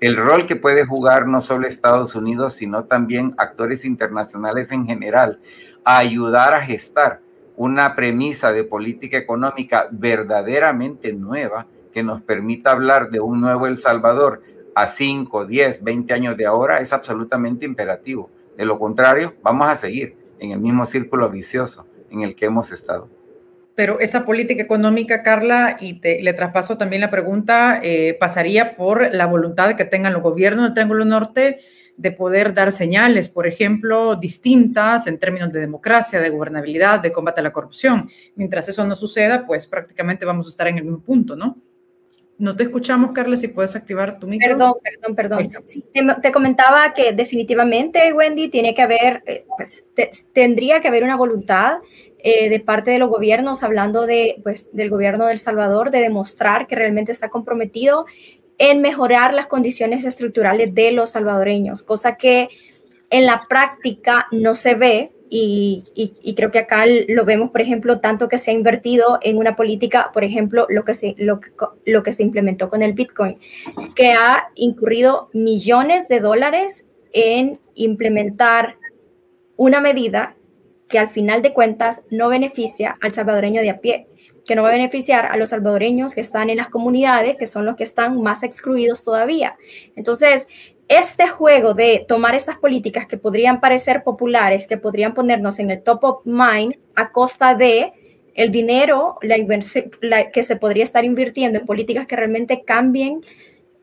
el 0.00 0.16
rol 0.16 0.46
que 0.46 0.56
puede 0.56 0.86
jugar 0.86 1.26
no 1.26 1.40
solo 1.40 1.66
Estados 1.66 2.14
Unidos, 2.14 2.52
sino 2.52 2.84
también 2.84 3.34
actores 3.38 3.84
internacionales 3.84 4.70
en 4.70 4.86
general, 4.86 5.40
a 5.84 5.98
ayudar 5.98 6.54
a 6.54 6.60
gestar 6.60 7.20
una 7.56 7.96
premisa 7.96 8.52
de 8.52 8.62
política 8.62 9.16
económica 9.16 9.88
verdaderamente 9.90 11.12
nueva 11.12 11.66
que 11.92 12.02
nos 12.02 12.22
permita 12.22 12.70
hablar 12.70 13.10
de 13.10 13.20
un 13.20 13.40
nuevo 13.40 13.66
El 13.66 13.78
Salvador 13.78 14.42
a 14.74 14.86
5, 14.86 15.46
10, 15.46 15.82
20 15.82 16.14
años 16.14 16.36
de 16.36 16.46
ahora 16.46 16.78
es 16.78 16.92
absolutamente 16.92 17.64
imperativo. 17.64 18.30
De 18.56 18.64
lo 18.64 18.78
contrario, 18.78 19.34
vamos 19.42 19.66
a 19.66 19.74
seguir 19.74 20.16
en 20.38 20.52
el 20.52 20.60
mismo 20.60 20.84
círculo 20.84 21.28
vicioso 21.30 21.86
en 22.10 22.22
el 22.22 22.36
que 22.36 22.46
hemos 22.46 22.70
estado 22.70 23.17
pero 23.78 24.00
esa 24.00 24.24
política 24.24 24.60
económica, 24.60 25.22
Carla, 25.22 25.76
y 25.78 26.00
te, 26.00 26.20
le 26.20 26.32
traspaso 26.32 26.76
también 26.76 27.00
la 27.00 27.12
pregunta, 27.12 27.78
eh, 27.80 28.16
pasaría 28.18 28.74
por 28.74 29.14
la 29.14 29.26
voluntad 29.26 29.76
que 29.76 29.84
tengan 29.84 30.12
los 30.14 30.20
gobiernos 30.20 30.64
del 30.64 30.74
Triángulo 30.74 31.04
Norte 31.04 31.60
de 31.96 32.10
poder 32.10 32.54
dar 32.54 32.72
señales, 32.72 33.28
por 33.28 33.46
ejemplo, 33.46 34.16
distintas 34.16 35.06
en 35.06 35.20
términos 35.20 35.52
de 35.52 35.60
democracia, 35.60 36.18
de 36.18 36.28
gobernabilidad, 36.28 36.98
de 36.98 37.12
combate 37.12 37.38
a 37.38 37.44
la 37.44 37.52
corrupción. 37.52 38.10
Mientras 38.34 38.68
eso 38.68 38.84
no 38.84 38.96
suceda, 38.96 39.46
pues 39.46 39.68
prácticamente 39.68 40.26
vamos 40.26 40.48
a 40.48 40.50
estar 40.50 40.66
en 40.66 40.78
el 40.78 40.82
mismo 40.82 40.98
punto, 40.98 41.36
¿no? 41.36 41.56
No 42.36 42.56
te 42.56 42.64
escuchamos, 42.64 43.12
Carla, 43.12 43.36
si 43.36 43.46
puedes 43.46 43.76
activar 43.76 44.18
tu 44.18 44.26
micrófono. 44.26 44.76
Perdón, 44.82 45.14
perdón, 45.14 45.44
perdón. 45.44 45.62
Sí, 45.66 45.84
te, 46.22 46.32
comentaba 46.32 46.94
que 46.94 47.12
definitivamente, 47.12 48.12
Wendy, 48.12 48.48
tiene 48.48 48.74
que 48.74 48.82
haber, 48.82 49.22
eh, 49.26 49.44
pues, 49.56 49.84
tendría 50.32 50.80
que 50.80 50.86
haber 50.88 51.02
una 51.04 51.16
voluntad 51.16 51.78
eh, 52.18 52.48
de 52.48 52.60
parte 52.60 52.90
de 52.90 52.98
los 52.98 53.08
gobiernos, 53.08 53.62
hablando 53.62 54.06
de, 54.06 54.40
pues, 54.42 54.70
del 54.72 54.90
gobierno 54.90 55.26
de 55.26 55.32
El 55.32 55.38
Salvador, 55.38 55.90
de 55.90 56.00
demostrar 56.00 56.66
que 56.66 56.74
realmente 56.74 57.12
está 57.12 57.28
comprometido 57.28 58.06
en 58.58 58.80
mejorar 58.80 59.34
las 59.34 59.46
condiciones 59.46 60.04
estructurales 60.04 60.74
de 60.74 60.92
los 60.92 61.10
salvadoreños, 61.10 61.82
cosa 61.82 62.16
que 62.16 62.48
en 63.10 63.24
la 63.24 63.42
práctica 63.48 64.26
no 64.32 64.54
se 64.54 64.74
ve 64.74 65.12
y, 65.30 66.34
creo 66.36 66.50
que 66.50 66.58
acá 66.58 66.84
lo 66.86 67.24
vemos, 67.24 67.50
por 67.50 67.60
ejemplo, 67.60 68.00
tanto 68.00 68.28
que 68.28 68.38
se 68.38 68.50
ha 68.50 68.54
invertido 68.54 69.18
en 69.22 69.36
una 69.36 69.56
política, 69.56 70.10
por 70.12 70.24
ejemplo, 70.24 70.66
lo 70.70 70.84
que 70.84 70.94
se, 70.94 71.14
lo, 71.18 71.40
lo 71.84 72.02
que 72.02 72.12
se 72.12 72.22
implementó 72.22 72.68
con 72.68 72.82
el 72.82 72.94
Bitcoin, 72.94 73.38
que 73.94 74.12
ha 74.12 74.48
incurrido 74.54 75.28
millones 75.32 76.08
de 76.08 76.20
dólares 76.20 76.86
en 77.12 77.60
implementar 77.74 78.76
una 79.56 79.80
medida 79.80 80.34
que 80.88 80.98
al 80.98 81.08
final 81.08 81.42
de 81.42 81.52
cuentas 81.52 82.02
no 82.10 82.28
beneficia 82.28 82.96
al 83.00 83.12
salvadoreño 83.12 83.60
de 83.60 83.70
a 83.70 83.80
pie, 83.80 84.06
que 84.46 84.54
no 84.54 84.62
va 84.62 84.70
a 84.70 84.72
beneficiar 84.72 85.26
a 85.26 85.36
los 85.36 85.50
salvadoreños 85.50 86.14
que 86.14 86.22
están 86.22 86.50
en 86.50 86.56
las 86.56 86.68
comunidades, 86.68 87.36
que 87.36 87.46
son 87.46 87.66
los 87.66 87.76
que 87.76 87.84
están 87.84 88.20
más 88.22 88.42
excluidos 88.42 89.04
todavía. 89.04 89.56
Entonces, 89.94 90.48
este 90.88 91.28
juego 91.28 91.74
de 91.74 92.04
tomar 92.08 92.34
estas 92.34 92.56
políticas 92.56 93.06
que 93.06 93.18
podrían 93.18 93.60
parecer 93.60 94.02
populares, 94.02 94.66
que 94.66 94.78
podrían 94.78 95.12
ponernos 95.12 95.58
en 95.58 95.70
el 95.70 95.82
top 95.82 96.04
of 96.04 96.20
mind 96.24 96.76
a 96.96 97.12
costa 97.12 97.54
de 97.54 97.92
el 98.34 98.50
dinero 98.50 99.18
la, 99.20 100.30
que 100.30 100.42
se 100.42 100.56
podría 100.56 100.84
estar 100.84 101.04
invirtiendo 101.04 101.58
en 101.58 101.66
políticas 101.66 102.06
que 102.06 102.16
realmente 102.16 102.62
cambien 102.64 103.22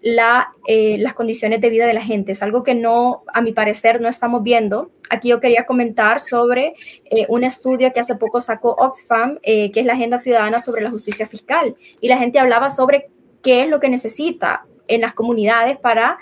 la, 0.06 0.54
eh, 0.68 1.00
las 1.00 1.16
condiciones 1.16 1.62
de 1.62 1.70
vida 1.72 1.88
de 1.88 1.94
la 1.94 2.04
gente. 2.04 2.34
Es 2.34 2.44
algo 2.44 2.62
que 2.62 2.76
no, 2.76 3.24
a 3.34 3.42
mi 3.42 3.54
parecer, 3.54 4.00
no 4.00 4.08
estamos 4.08 4.44
viendo. 4.44 4.92
Aquí 5.10 5.30
yo 5.30 5.40
quería 5.40 5.66
comentar 5.66 6.20
sobre 6.20 6.76
eh, 7.06 7.26
un 7.28 7.44
estudio 7.44 7.92
que 7.92 8.02
hace 8.02 8.14
poco 8.14 8.40
sacó 8.40 8.76
Oxfam, 8.78 9.40
eh, 9.42 9.72
que 9.72 9.80
es 9.80 9.86
la 9.88 9.94
Agenda 9.94 10.20
Ciudadana 10.20 10.60
sobre 10.60 10.84
la 10.84 10.92
Justicia 10.92 11.26
Fiscal. 11.26 11.76
Y 12.02 12.08
la 12.08 12.20
gente 12.20 12.38
hablaba 12.38 12.70
sobre 12.70 13.10
qué 13.42 13.64
es 13.64 13.68
lo 13.68 13.80
que 13.80 13.90
necesita 13.90 14.68
en 14.88 15.02
las 15.02 15.16
comunidades 15.16 15.76
para 15.76 16.20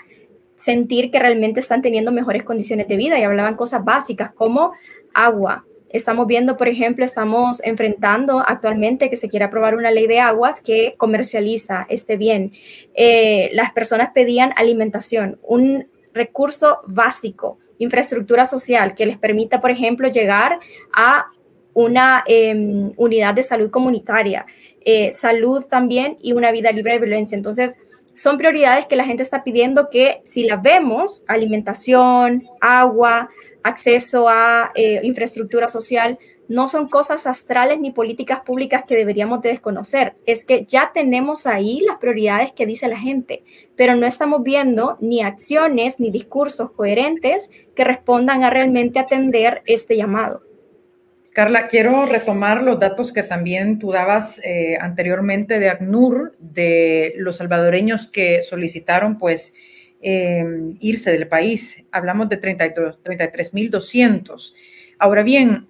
sentir 0.54 1.10
que 1.10 1.18
realmente 1.18 1.60
están 1.60 1.82
teniendo 1.82 2.10
mejores 2.10 2.42
condiciones 2.42 2.88
de 2.88 2.96
vida 2.96 3.18
y 3.18 3.22
hablaban 3.22 3.54
cosas 3.54 3.84
básicas 3.84 4.32
como 4.32 4.72
agua. 5.12 5.66
Estamos 5.94 6.26
viendo, 6.26 6.56
por 6.56 6.66
ejemplo, 6.66 7.04
estamos 7.04 7.62
enfrentando 7.62 8.40
actualmente 8.40 9.08
que 9.08 9.16
se 9.16 9.28
quiere 9.28 9.44
aprobar 9.44 9.76
una 9.76 9.92
ley 9.92 10.08
de 10.08 10.18
aguas 10.18 10.60
que 10.60 10.96
comercializa 10.98 11.86
este 11.88 12.16
bien. 12.16 12.50
Eh, 12.94 13.48
las 13.52 13.72
personas 13.72 14.10
pedían 14.12 14.52
alimentación, 14.56 15.38
un 15.44 15.86
recurso 16.12 16.80
básico, 16.88 17.58
infraestructura 17.78 18.44
social 18.44 18.96
que 18.96 19.06
les 19.06 19.18
permita, 19.18 19.60
por 19.60 19.70
ejemplo, 19.70 20.08
llegar 20.08 20.58
a 20.92 21.26
una 21.74 22.24
em, 22.26 22.90
unidad 22.96 23.34
de 23.34 23.44
salud 23.44 23.70
comunitaria, 23.70 24.46
eh, 24.84 25.12
salud 25.12 25.64
también 25.66 26.16
y 26.20 26.32
una 26.32 26.50
vida 26.50 26.72
libre 26.72 26.94
de 26.94 26.98
violencia. 26.98 27.36
Entonces, 27.36 27.78
son 28.14 28.36
prioridades 28.36 28.86
que 28.86 28.96
la 28.96 29.04
gente 29.04 29.22
está 29.22 29.44
pidiendo 29.44 29.90
que 29.90 30.22
si 30.24 30.42
las 30.42 30.60
vemos, 30.60 31.22
alimentación, 31.28 32.42
agua, 32.60 33.30
acceso 33.64 34.28
a 34.28 34.70
eh, 34.76 35.00
infraestructura 35.02 35.68
social, 35.68 36.18
no 36.48 36.68
son 36.68 36.88
cosas 36.88 37.26
astrales 37.26 37.80
ni 37.80 37.90
políticas 37.90 38.40
públicas 38.40 38.84
que 38.86 38.96
deberíamos 38.96 39.40
de 39.42 39.48
desconocer. 39.48 40.14
Es 40.26 40.44
que 40.44 40.66
ya 40.66 40.90
tenemos 40.92 41.46
ahí 41.46 41.80
las 41.80 41.96
prioridades 41.96 42.52
que 42.52 42.66
dice 42.66 42.86
la 42.86 42.98
gente, 42.98 43.42
pero 43.74 43.96
no 43.96 44.06
estamos 44.06 44.42
viendo 44.42 44.98
ni 45.00 45.22
acciones 45.22 45.98
ni 45.98 46.10
discursos 46.10 46.70
coherentes 46.72 47.50
que 47.74 47.84
respondan 47.84 48.44
a 48.44 48.50
realmente 48.50 48.98
atender 48.98 49.62
este 49.64 49.96
llamado. 49.96 50.42
Carla, 51.32 51.66
quiero 51.66 52.06
retomar 52.06 52.62
los 52.62 52.78
datos 52.78 53.12
que 53.12 53.24
también 53.24 53.80
tú 53.80 53.90
dabas 53.90 54.40
eh, 54.44 54.76
anteriormente 54.80 55.58
de 55.58 55.68
ACNUR, 55.68 56.36
de 56.38 57.14
los 57.16 57.36
salvadoreños 57.36 58.06
que 58.06 58.42
solicitaron 58.42 59.18
pues 59.18 59.52
em, 60.04 60.76
irse 60.80 61.10
del 61.10 61.26
país. 61.26 61.82
Hablamos 61.90 62.28
de 62.28 62.38
33.200. 62.38 64.54
Ahora 64.98 65.22
bien, 65.22 65.68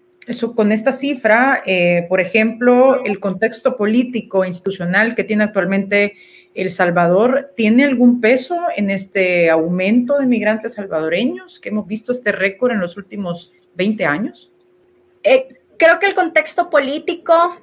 con 0.55 0.73
esta 0.73 0.93
cifra, 0.93 1.63
eh, 1.67 2.07
por 2.09 2.21
ejemplo, 2.21 3.05
el 3.05 3.21
contexto 3.21 3.77
político 3.77 4.45
institucional 4.45 5.15
que 5.15 5.25
tiene 5.25 5.45
actualmente 5.45 6.17
El 6.55 6.71
Salvador, 6.71 7.53
¿tiene 7.57 7.85
algún 7.85 8.21
peso 8.21 8.59
en 8.77 8.91
este 8.91 9.51
aumento 9.51 10.19
de 10.19 10.27
migrantes 10.27 10.75
salvadoreños 10.75 11.61
que 11.61 11.69
hemos 11.69 11.87
visto 11.87 12.13
este 12.13 12.33
récord 12.33 12.73
en 12.73 12.81
los 12.81 12.97
últimos 12.97 13.53
20 13.75 14.05
años? 14.05 14.53
Eh, 15.23 15.49
creo 15.79 15.99
que 15.99 16.07
el 16.07 16.15
contexto 16.15 16.71
político 16.71 17.61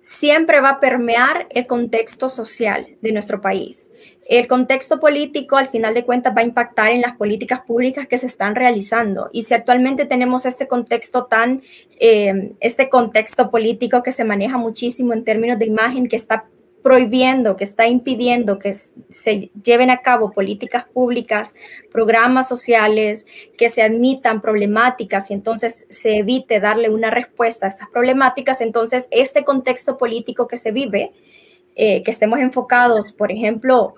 siempre 0.00 0.60
va 0.60 0.70
a 0.70 0.80
permear 0.80 1.46
el 1.50 1.66
contexto 1.66 2.28
social 2.28 2.96
de 3.00 3.12
nuestro 3.12 3.40
país. 3.40 3.90
El 4.30 4.46
contexto 4.46 5.00
político, 5.00 5.56
al 5.56 5.66
final 5.66 5.92
de 5.92 6.04
cuentas, 6.04 6.32
va 6.36 6.42
a 6.42 6.44
impactar 6.44 6.92
en 6.92 7.00
las 7.00 7.16
políticas 7.16 7.62
públicas 7.66 8.06
que 8.06 8.16
se 8.16 8.28
están 8.28 8.54
realizando. 8.54 9.28
Y 9.32 9.42
si 9.42 9.54
actualmente 9.54 10.04
tenemos 10.04 10.46
este 10.46 10.68
contexto 10.68 11.24
tan, 11.24 11.62
eh, 11.98 12.52
este 12.60 12.88
contexto 12.88 13.50
político 13.50 14.04
que 14.04 14.12
se 14.12 14.22
maneja 14.22 14.56
muchísimo 14.56 15.14
en 15.14 15.24
términos 15.24 15.58
de 15.58 15.66
imagen, 15.66 16.06
que 16.06 16.14
está 16.14 16.44
prohibiendo, 16.80 17.56
que 17.56 17.64
está 17.64 17.88
impidiendo 17.88 18.60
que 18.60 18.72
se 18.72 19.50
lleven 19.64 19.90
a 19.90 20.00
cabo 20.00 20.30
políticas 20.30 20.84
públicas, 20.84 21.52
programas 21.90 22.46
sociales, 22.46 23.26
que 23.58 23.68
se 23.68 23.82
admitan 23.82 24.40
problemáticas 24.40 25.32
y 25.32 25.34
entonces 25.34 25.88
se 25.90 26.18
evite 26.18 26.60
darle 26.60 26.88
una 26.88 27.10
respuesta 27.10 27.66
a 27.66 27.70
esas 27.70 27.88
problemáticas, 27.88 28.60
entonces 28.60 29.08
este 29.10 29.42
contexto 29.42 29.98
político 29.98 30.46
que 30.46 30.56
se 30.56 30.70
vive, 30.70 31.10
eh, 31.74 32.04
que 32.04 32.12
estemos 32.12 32.38
enfocados, 32.38 33.12
por 33.12 33.32
ejemplo, 33.32 33.96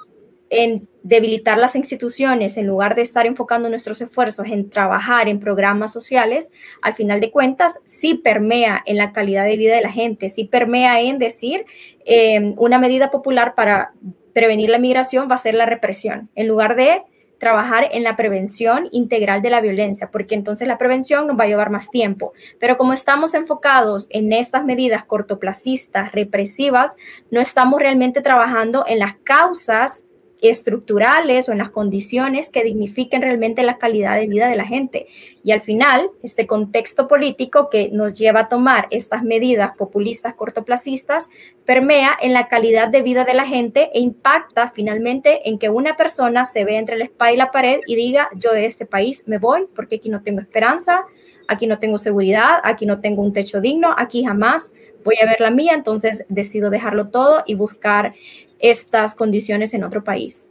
en 0.52 0.86
debilitar 1.02 1.56
las 1.56 1.74
instituciones 1.74 2.58
en 2.58 2.66
lugar 2.66 2.94
de 2.94 3.00
estar 3.00 3.26
enfocando 3.26 3.70
nuestros 3.70 4.02
esfuerzos 4.02 4.46
en 4.48 4.68
trabajar 4.68 5.26
en 5.28 5.40
programas 5.40 5.92
sociales, 5.92 6.52
al 6.82 6.94
final 6.94 7.20
de 7.20 7.30
cuentas 7.30 7.80
sí 7.86 8.14
permea 8.14 8.82
en 8.84 8.98
la 8.98 9.12
calidad 9.12 9.46
de 9.46 9.56
vida 9.56 9.74
de 9.74 9.80
la 9.80 9.90
gente, 9.90 10.28
sí 10.28 10.44
permea 10.44 11.00
en 11.00 11.18
decir 11.18 11.64
eh, 12.04 12.54
una 12.58 12.78
medida 12.78 13.10
popular 13.10 13.54
para 13.54 13.94
prevenir 14.34 14.68
la 14.68 14.78
migración 14.78 15.26
va 15.28 15.36
a 15.36 15.38
ser 15.38 15.54
la 15.54 15.64
represión, 15.64 16.28
en 16.34 16.48
lugar 16.48 16.76
de 16.76 17.02
trabajar 17.38 17.88
en 17.90 18.04
la 18.04 18.14
prevención 18.14 18.88
integral 18.92 19.40
de 19.40 19.50
la 19.50 19.62
violencia, 19.62 20.10
porque 20.12 20.34
entonces 20.34 20.68
la 20.68 20.78
prevención 20.78 21.26
nos 21.26 21.36
va 21.36 21.44
a 21.44 21.48
llevar 21.48 21.70
más 21.70 21.90
tiempo. 21.90 22.34
Pero 22.60 22.76
como 22.76 22.92
estamos 22.92 23.34
enfocados 23.34 24.06
en 24.10 24.32
estas 24.32 24.64
medidas 24.64 25.04
cortoplacistas, 25.04 26.12
represivas, 26.12 26.94
no 27.30 27.40
estamos 27.40 27.80
realmente 27.80 28.20
trabajando 28.20 28.84
en 28.86 29.00
las 29.00 29.14
causas 29.24 30.04
estructurales 30.42 31.48
o 31.48 31.52
en 31.52 31.58
las 31.58 31.70
condiciones 31.70 32.50
que 32.50 32.64
dignifiquen 32.64 33.22
realmente 33.22 33.62
la 33.62 33.78
calidad 33.78 34.16
de 34.16 34.26
vida 34.26 34.48
de 34.48 34.56
la 34.56 34.66
gente. 34.66 35.06
Y 35.44 35.52
al 35.52 35.60
final, 35.60 36.10
este 36.22 36.46
contexto 36.46 37.08
político 37.08 37.70
que 37.70 37.90
nos 37.90 38.14
lleva 38.14 38.40
a 38.40 38.48
tomar 38.48 38.88
estas 38.90 39.22
medidas 39.22 39.76
populistas 39.76 40.34
cortoplacistas 40.34 41.30
permea 41.64 42.10
en 42.20 42.32
la 42.32 42.48
calidad 42.48 42.88
de 42.88 43.02
vida 43.02 43.24
de 43.24 43.34
la 43.34 43.46
gente 43.46 43.90
e 43.94 44.00
impacta 44.00 44.72
finalmente 44.74 45.48
en 45.48 45.58
que 45.58 45.70
una 45.70 45.96
persona 45.96 46.44
se 46.44 46.64
ve 46.64 46.76
entre 46.76 46.98
la 46.98 47.04
espada 47.04 47.32
y 47.32 47.36
la 47.36 47.52
pared 47.52 47.80
y 47.86 47.94
diga, 47.94 48.28
yo 48.34 48.52
de 48.52 48.66
este 48.66 48.84
país 48.84 49.24
me 49.26 49.38
voy 49.38 49.66
porque 49.74 49.96
aquí 49.96 50.08
no 50.08 50.22
tengo 50.22 50.40
esperanza, 50.40 51.06
aquí 51.48 51.66
no 51.66 51.78
tengo 51.78 51.98
seguridad, 51.98 52.60
aquí 52.64 52.86
no 52.86 53.00
tengo 53.00 53.22
un 53.22 53.32
techo 53.32 53.60
digno, 53.60 53.94
aquí 53.96 54.24
jamás 54.24 54.72
voy 55.04 55.16
a 55.22 55.26
ver 55.26 55.40
la 55.40 55.50
mía, 55.50 55.74
entonces 55.74 56.24
decido 56.28 56.70
dejarlo 56.70 57.08
todo 57.08 57.42
y 57.46 57.54
buscar 57.54 58.14
estas 58.62 59.14
condiciones 59.14 59.74
en 59.74 59.84
otro 59.84 60.02
país. 60.02 60.48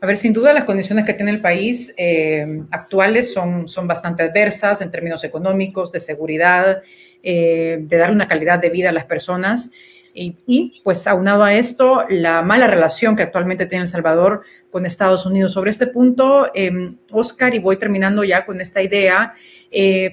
A 0.00 0.06
ver, 0.06 0.16
sin 0.16 0.32
duda 0.32 0.54
las 0.54 0.64
condiciones 0.64 1.04
que 1.04 1.12
tiene 1.12 1.30
el 1.30 1.42
país 1.42 1.92
eh, 1.98 2.62
actuales 2.70 3.34
son, 3.34 3.68
son 3.68 3.86
bastante 3.86 4.22
adversas 4.22 4.80
en 4.80 4.90
términos 4.90 5.24
económicos, 5.24 5.92
de 5.92 6.00
seguridad, 6.00 6.82
eh, 7.22 7.78
de 7.82 7.96
dar 7.98 8.10
una 8.10 8.26
calidad 8.26 8.58
de 8.58 8.70
vida 8.70 8.88
a 8.88 8.92
las 8.92 9.04
personas. 9.04 9.70
Y, 10.12 10.82
pues 10.82 11.06
aunado 11.06 11.44
a 11.44 11.54
esto, 11.54 12.04
la 12.08 12.42
mala 12.42 12.66
relación 12.66 13.14
que 13.14 13.22
actualmente 13.22 13.66
tiene 13.66 13.82
El 13.82 13.88
Salvador 13.88 14.42
con 14.70 14.84
Estados 14.84 15.24
Unidos. 15.24 15.52
Sobre 15.52 15.70
este 15.70 15.86
punto, 15.86 16.50
eh, 16.52 16.94
Oscar, 17.12 17.54
y 17.54 17.60
voy 17.60 17.76
terminando 17.76 18.24
ya 18.24 18.44
con 18.44 18.60
esta 18.60 18.82
idea, 18.82 19.34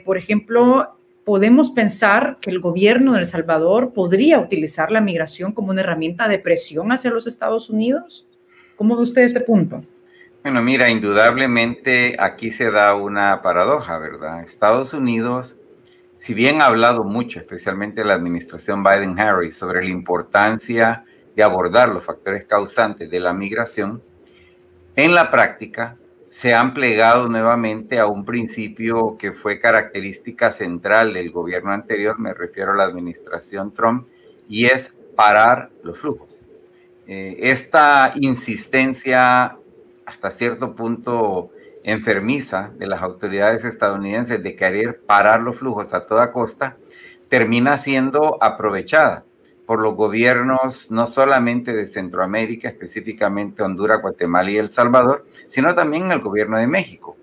por 0.06 0.18
ejemplo, 0.18 0.97
podemos 1.28 1.72
pensar 1.72 2.38
que 2.40 2.50
el 2.50 2.62
gobierno 2.62 3.12
de 3.12 3.20
El 3.20 3.26
Salvador 3.26 3.92
podría 3.92 4.40
utilizar 4.40 4.94
la 4.94 5.02
migración 5.02 5.52
como 5.52 5.72
una 5.72 5.82
herramienta 5.82 6.30
de 6.30 6.40
presión 6.40 6.90
hacia 6.94 7.12
los 7.12 7.28
Estados 7.28 7.70
Unidos? 7.70 8.26
¿Cómo 8.78 8.96
ve 8.96 9.04
usted 9.04 9.24
este 9.24 9.42
punto? 9.42 9.84
Bueno, 10.42 10.62
mira, 10.62 10.90
indudablemente 10.90 12.16
aquí 12.18 12.50
se 12.50 12.72
da 12.72 12.96
una 12.96 13.42
paradoja, 13.42 13.98
¿verdad? 13.98 14.42
Estados 14.42 14.94
Unidos, 14.94 15.58
si 16.16 16.34
bien 16.34 16.62
ha 16.62 16.68
hablado 16.68 17.04
mucho, 17.04 17.40
especialmente 17.40 18.06
la 18.06 18.14
administración 18.14 18.82
Biden-Harris, 18.82 19.52
sobre 19.52 19.84
la 19.84 19.90
importancia 19.90 21.04
de 21.36 21.44
abordar 21.44 21.90
los 21.90 22.06
factores 22.06 22.46
causantes 22.46 23.10
de 23.10 23.20
la 23.20 23.34
migración, 23.34 24.02
en 24.96 25.14
la 25.14 25.30
práctica 25.30 25.98
se 26.30 26.54
han 26.54 26.74
plegado 26.74 27.30
nuevamente 27.30 28.00
a 28.00 28.08
un 28.08 28.26
principio 28.26 29.18
que 29.18 29.32
fue 29.32 29.60
característica 29.60 30.52
central 30.52 31.14
del 31.14 31.32
gobierno 31.32 31.72
anterior, 31.72 32.20
me 32.20 32.34
refiero 32.34 32.74
a 32.74 32.76
la 32.76 32.84
administración 32.84 33.74
Trump, 33.74 34.08
y 34.50 34.66
es 34.66 34.94
parar 35.16 35.70
los 35.84 36.00
flujos. 36.00 36.48
Eh, 37.08 37.38
esta 37.40 38.14
insistencia 38.16 39.58
hasta 40.06 40.32
cierto 40.32 40.76
punto 40.76 41.52
enfermiza 41.84 42.72
de 42.78 42.88
las 42.88 43.02
autoridades 43.02 43.64
estadounidenses 43.64 44.44
de 44.44 44.56
querer 44.56 45.00
parar 45.00 45.42
los 45.42 45.58
flujos 45.58 45.94
a 45.94 46.06
toda 46.06 46.32
costa 46.34 46.78
termina 47.30 47.78
siendo 47.78 48.38
aprovechada 48.42 49.24
por 49.68 49.82
los 49.82 49.96
gobiernos 49.96 50.90
no 50.90 51.06
solamente 51.08 51.74
de 51.74 51.86
Centroamérica, 51.86 52.70
específicamente 52.70 53.62
Honduras, 53.62 54.02
Guatemala 54.02 54.50
y 54.50 54.58
El 54.58 54.72
Salvador, 54.72 55.26
sino 55.46 55.76
también 55.76 56.10
el 56.10 56.22
gobierno 56.22 56.58
de 56.58 56.68
México. 56.68 57.18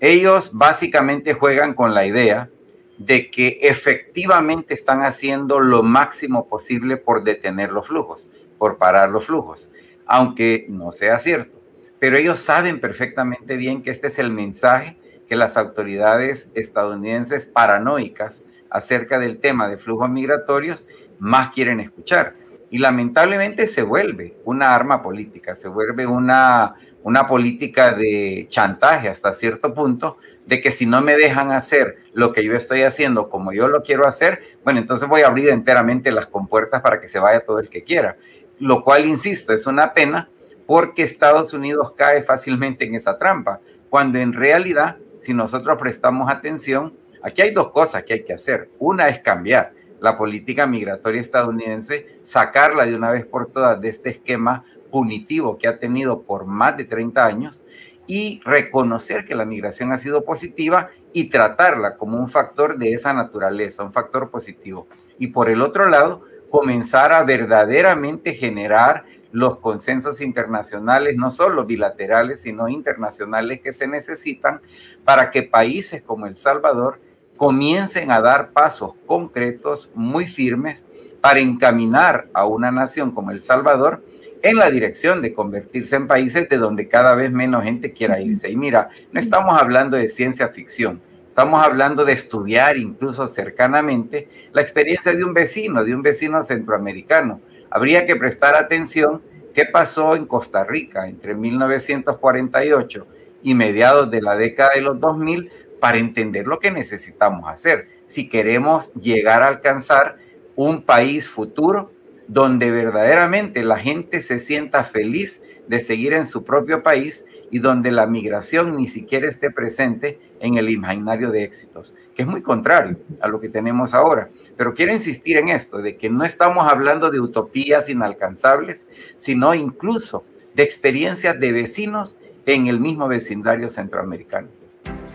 Ellos 0.00 0.50
básicamente 0.52 1.34
juegan 1.34 1.72
con 1.72 1.94
la 1.94 2.04
idea 2.04 2.50
de 2.98 3.30
que 3.30 3.60
efectivamente 3.62 4.74
están 4.74 5.02
haciendo 5.02 5.60
lo 5.60 5.84
máximo 5.84 6.48
posible 6.48 6.96
por 6.96 7.22
detener 7.22 7.70
los 7.70 7.86
flujos, 7.86 8.28
por 8.58 8.76
parar 8.76 9.10
los 9.10 9.26
flujos, 9.26 9.70
aunque 10.04 10.66
no 10.68 10.92
sea 10.92 11.18
cierto. 11.18 11.60
pero 12.00 12.18
ellos 12.18 12.38
saben 12.38 12.80
perfectamente 12.80 13.56
bien 13.56 13.82
que 13.82 13.90
este 13.90 14.08
es 14.08 14.18
el 14.18 14.30
mensaje 14.30 14.98
que 15.26 15.36
las 15.36 15.56
autoridades 15.56 16.50
estadounidenses 16.54 17.46
paranoicas 17.46 18.42
acerca 18.68 19.18
del 19.18 19.38
tema 19.38 19.68
de 19.68 19.78
flujos 19.78 20.10
migratorios 20.10 20.84
más 21.18 21.50
quieren 21.50 21.80
escuchar. 21.80 22.34
Y 22.70 22.78
lamentablemente 22.78 23.66
se 23.66 23.82
vuelve 23.82 24.36
una 24.44 24.74
arma 24.74 25.02
política, 25.02 25.54
se 25.54 25.68
vuelve 25.68 26.06
una, 26.06 26.74
una 27.02 27.26
política 27.26 27.92
de 27.92 28.46
chantaje 28.50 29.08
hasta 29.08 29.32
cierto 29.32 29.74
punto, 29.74 30.18
de 30.46 30.60
que 30.60 30.70
si 30.70 30.86
no 30.86 31.00
me 31.00 31.16
dejan 31.16 31.52
hacer 31.52 31.98
lo 32.12 32.32
que 32.32 32.44
yo 32.44 32.54
estoy 32.54 32.82
haciendo 32.82 33.30
como 33.30 33.52
yo 33.52 33.68
lo 33.68 33.82
quiero 33.82 34.06
hacer, 34.06 34.42
bueno, 34.64 34.80
entonces 34.80 35.08
voy 35.08 35.22
a 35.22 35.28
abrir 35.28 35.50
enteramente 35.50 36.10
las 36.10 36.26
compuertas 36.26 36.80
para 36.80 37.00
que 37.00 37.08
se 37.08 37.18
vaya 37.18 37.40
todo 37.40 37.58
el 37.58 37.68
que 37.68 37.84
quiera. 37.84 38.16
Lo 38.58 38.82
cual, 38.82 39.06
insisto, 39.06 39.52
es 39.52 39.66
una 39.66 39.92
pena 39.94 40.28
porque 40.66 41.02
Estados 41.02 41.52
Unidos 41.52 41.92
cae 41.96 42.22
fácilmente 42.22 42.84
en 42.84 42.94
esa 42.94 43.18
trampa, 43.18 43.60
cuando 43.90 44.18
en 44.18 44.32
realidad, 44.32 44.96
si 45.18 45.34
nosotros 45.34 45.78
prestamos 45.78 46.30
atención, 46.30 46.94
aquí 47.22 47.42
hay 47.42 47.50
dos 47.50 47.70
cosas 47.70 48.04
que 48.04 48.14
hay 48.14 48.24
que 48.24 48.32
hacer. 48.32 48.70
Una 48.78 49.08
es 49.08 49.20
cambiar 49.20 49.73
la 50.00 50.16
política 50.16 50.66
migratoria 50.66 51.20
estadounidense, 51.20 52.18
sacarla 52.22 52.84
de 52.84 52.94
una 52.94 53.10
vez 53.10 53.26
por 53.26 53.50
todas 53.50 53.80
de 53.80 53.88
este 53.88 54.10
esquema 54.10 54.64
punitivo 54.90 55.58
que 55.58 55.68
ha 55.68 55.78
tenido 55.78 56.22
por 56.22 56.46
más 56.46 56.76
de 56.76 56.84
30 56.84 57.24
años 57.24 57.64
y 58.06 58.40
reconocer 58.44 59.24
que 59.24 59.34
la 59.34 59.44
migración 59.44 59.92
ha 59.92 59.98
sido 59.98 60.24
positiva 60.24 60.90
y 61.12 61.30
tratarla 61.30 61.96
como 61.96 62.18
un 62.18 62.28
factor 62.28 62.76
de 62.78 62.92
esa 62.92 63.12
naturaleza, 63.12 63.82
un 63.82 63.92
factor 63.92 64.30
positivo. 64.30 64.86
Y 65.18 65.28
por 65.28 65.48
el 65.48 65.62
otro 65.62 65.86
lado, 65.86 66.22
comenzar 66.50 67.12
a 67.12 67.24
verdaderamente 67.24 68.34
generar 68.34 69.04
los 69.32 69.58
consensos 69.58 70.20
internacionales, 70.20 71.16
no 71.16 71.30
solo 71.30 71.64
bilaterales, 71.64 72.42
sino 72.42 72.68
internacionales 72.68 73.60
que 73.60 73.72
se 73.72 73.88
necesitan 73.88 74.60
para 75.04 75.32
que 75.32 75.42
países 75.42 76.02
como 76.02 76.26
El 76.26 76.36
Salvador 76.36 77.00
comiencen 77.36 78.10
a 78.10 78.20
dar 78.20 78.50
pasos 78.50 78.92
concretos 79.06 79.90
muy 79.94 80.26
firmes 80.26 80.86
para 81.20 81.40
encaminar 81.40 82.28
a 82.34 82.46
una 82.46 82.70
nación 82.70 83.12
como 83.12 83.30
El 83.30 83.40
Salvador 83.40 84.02
en 84.42 84.56
la 84.56 84.70
dirección 84.70 85.22
de 85.22 85.32
convertirse 85.32 85.96
en 85.96 86.06
países 86.06 86.48
de 86.50 86.58
donde 86.58 86.86
cada 86.86 87.14
vez 87.14 87.32
menos 87.32 87.64
gente 87.64 87.94
quiera 87.94 88.20
irse. 88.20 88.50
Y 88.50 88.56
mira, 88.56 88.90
no 89.10 89.18
estamos 89.18 89.58
hablando 89.58 89.96
de 89.96 90.08
ciencia 90.08 90.48
ficción, 90.48 91.00
estamos 91.26 91.64
hablando 91.64 92.04
de 92.04 92.12
estudiar 92.12 92.76
incluso 92.76 93.26
cercanamente 93.26 94.28
la 94.52 94.60
experiencia 94.60 95.14
de 95.14 95.24
un 95.24 95.32
vecino, 95.32 95.82
de 95.82 95.94
un 95.94 96.02
vecino 96.02 96.44
centroamericano. 96.44 97.40
Habría 97.70 98.04
que 98.04 98.16
prestar 98.16 98.54
atención 98.54 99.22
qué 99.54 99.64
pasó 99.64 100.14
en 100.14 100.26
Costa 100.26 100.62
Rica 100.62 101.08
entre 101.08 101.34
1948 101.34 103.06
y 103.42 103.54
mediados 103.54 104.10
de 104.10 104.20
la 104.20 104.36
década 104.36 104.70
de 104.74 104.82
los 104.82 105.00
2000 105.00 105.50
para 105.84 105.98
entender 105.98 106.46
lo 106.46 106.60
que 106.60 106.70
necesitamos 106.70 107.46
hacer 107.46 107.88
si 108.06 108.30
queremos 108.30 108.90
llegar 108.94 109.42
a 109.42 109.48
alcanzar 109.48 110.16
un 110.56 110.80
país 110.80 111.28
futuro 111.28 111.92
donde 112.26 112.70
verdaderamente 112.70 113.62
la 113.62 113.76
gente 113.76 114.22
se 114.22 114.38
sienta 114.38 114.82
feliz 114.82 115.42
de 115.68 115.80
seguir 115.80 116.14
en 116.14 116.26
su 116.26 116.42
propio 116.42 116.82
país 116.82 117.26
y 117.50 117.58
donde 117.58 117.90
la 117.90 118.06
migración 118.06 118.74
ni 118.76 118.88
siquiera 118.88 119.28
esté 119.28 119.50
presente 119.50 120.18
en 120.40 120.56
el 120.56 120.70
imaginario 120.70 121.30
de 121.30 121.44
éxitos, 121.44 121.92
que 122.14 122.22
es 122.22 122.28
muy 122.28 122.40
contrario 122.40 122.96
a 123.20 123.28
lo 123.28 123.38
que 123.38 123.50
tenemos 123.50 123.92
ahora. 123.92 124.30
Pero 124.56 124.72
quiero 124.72 124.90
insistir 124.90 125.36
en 125.36 125.50
esto, 125.50 125.82
de 125.82 125.98
que 125.98 126.08
no 126.08 126.24
estamos 126.24 126.66
hablando 126.66 127.10
de 127.10 127.20
utopías 127.20 127.90
inalcanzables, 127.90 128.88
sino 129.18 129.54
incluso 129.54 130.24
de 130.54 130.62
experiencias 130.62 131.38
de 131.38 131.52
vecinos 131.52 132.16
en 132.46 132.68
el 132.68 132.80
mismo 132.80 133.06
vecindario 133.06 133.68
centroamericano. 133.68 134.63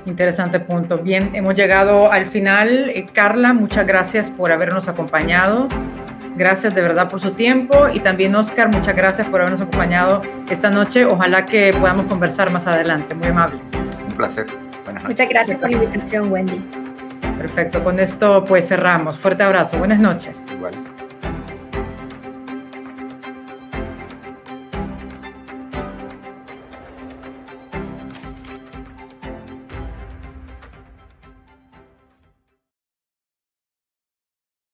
Interesante 0.05 0.59
punto. 0.59 0.97
Bien, 0.97 1.31
hemos 1.33 1.55
llegado 1.55 2.11
al 2.11 2.25
final. 2.27 2.89
Eh, 2.89 3.05
Carla, 3.11 3.53
muchas 3.53 3.85
gracias 3.85 4.31
por 4.31 4.51
habernos 4.51 4.87
acompañado. 4.87 5.67
Gracias 6.35 6.73
de 6.73 6.81
verdad 6.81 7.09
por 7.09 7.19
su 7.19 7.31
tiempo 7.31 7.89
y 7.93 7.99
también 7.99 8.33
Oscar, 8.33 8.69
muchas 8.73 8.95
gracias 8.95 9.27
por 9.27 9.41
habernos 9.41 9.59
acompañado 9.59 10.21
esta 10.49 10.69
noche. 10.69 11.03
Ojalá 11.03 11.45
que 11.45 11.71
podamos 11.77 12.05
conversar 12.05 12.49
más 12.51 12.65
adelante. 12.65 13.13
Muy 13.13 13.27
amables. 13.27 13.73
Un 14.07 14.15
placer. 14.15 14.45
Muchas 15.03 15.27
gracias 15.27 15.59
por 15.59 15.69
la 15.69 15.75
invitación, 15.75 16.31
Wendy. 16.31 16.61
Perfecto. 17.37 17.83
Con 17.83 17.99
esto 17.99 18.43
pues 18.45 18.67
cerramos. 18.67 19.17
Fuerte 19.17 19.43
abrazo. 19.43 19.77
Buenas 19.77 19.99
noches. 19.99 20.45
Igual. 20.51 20.98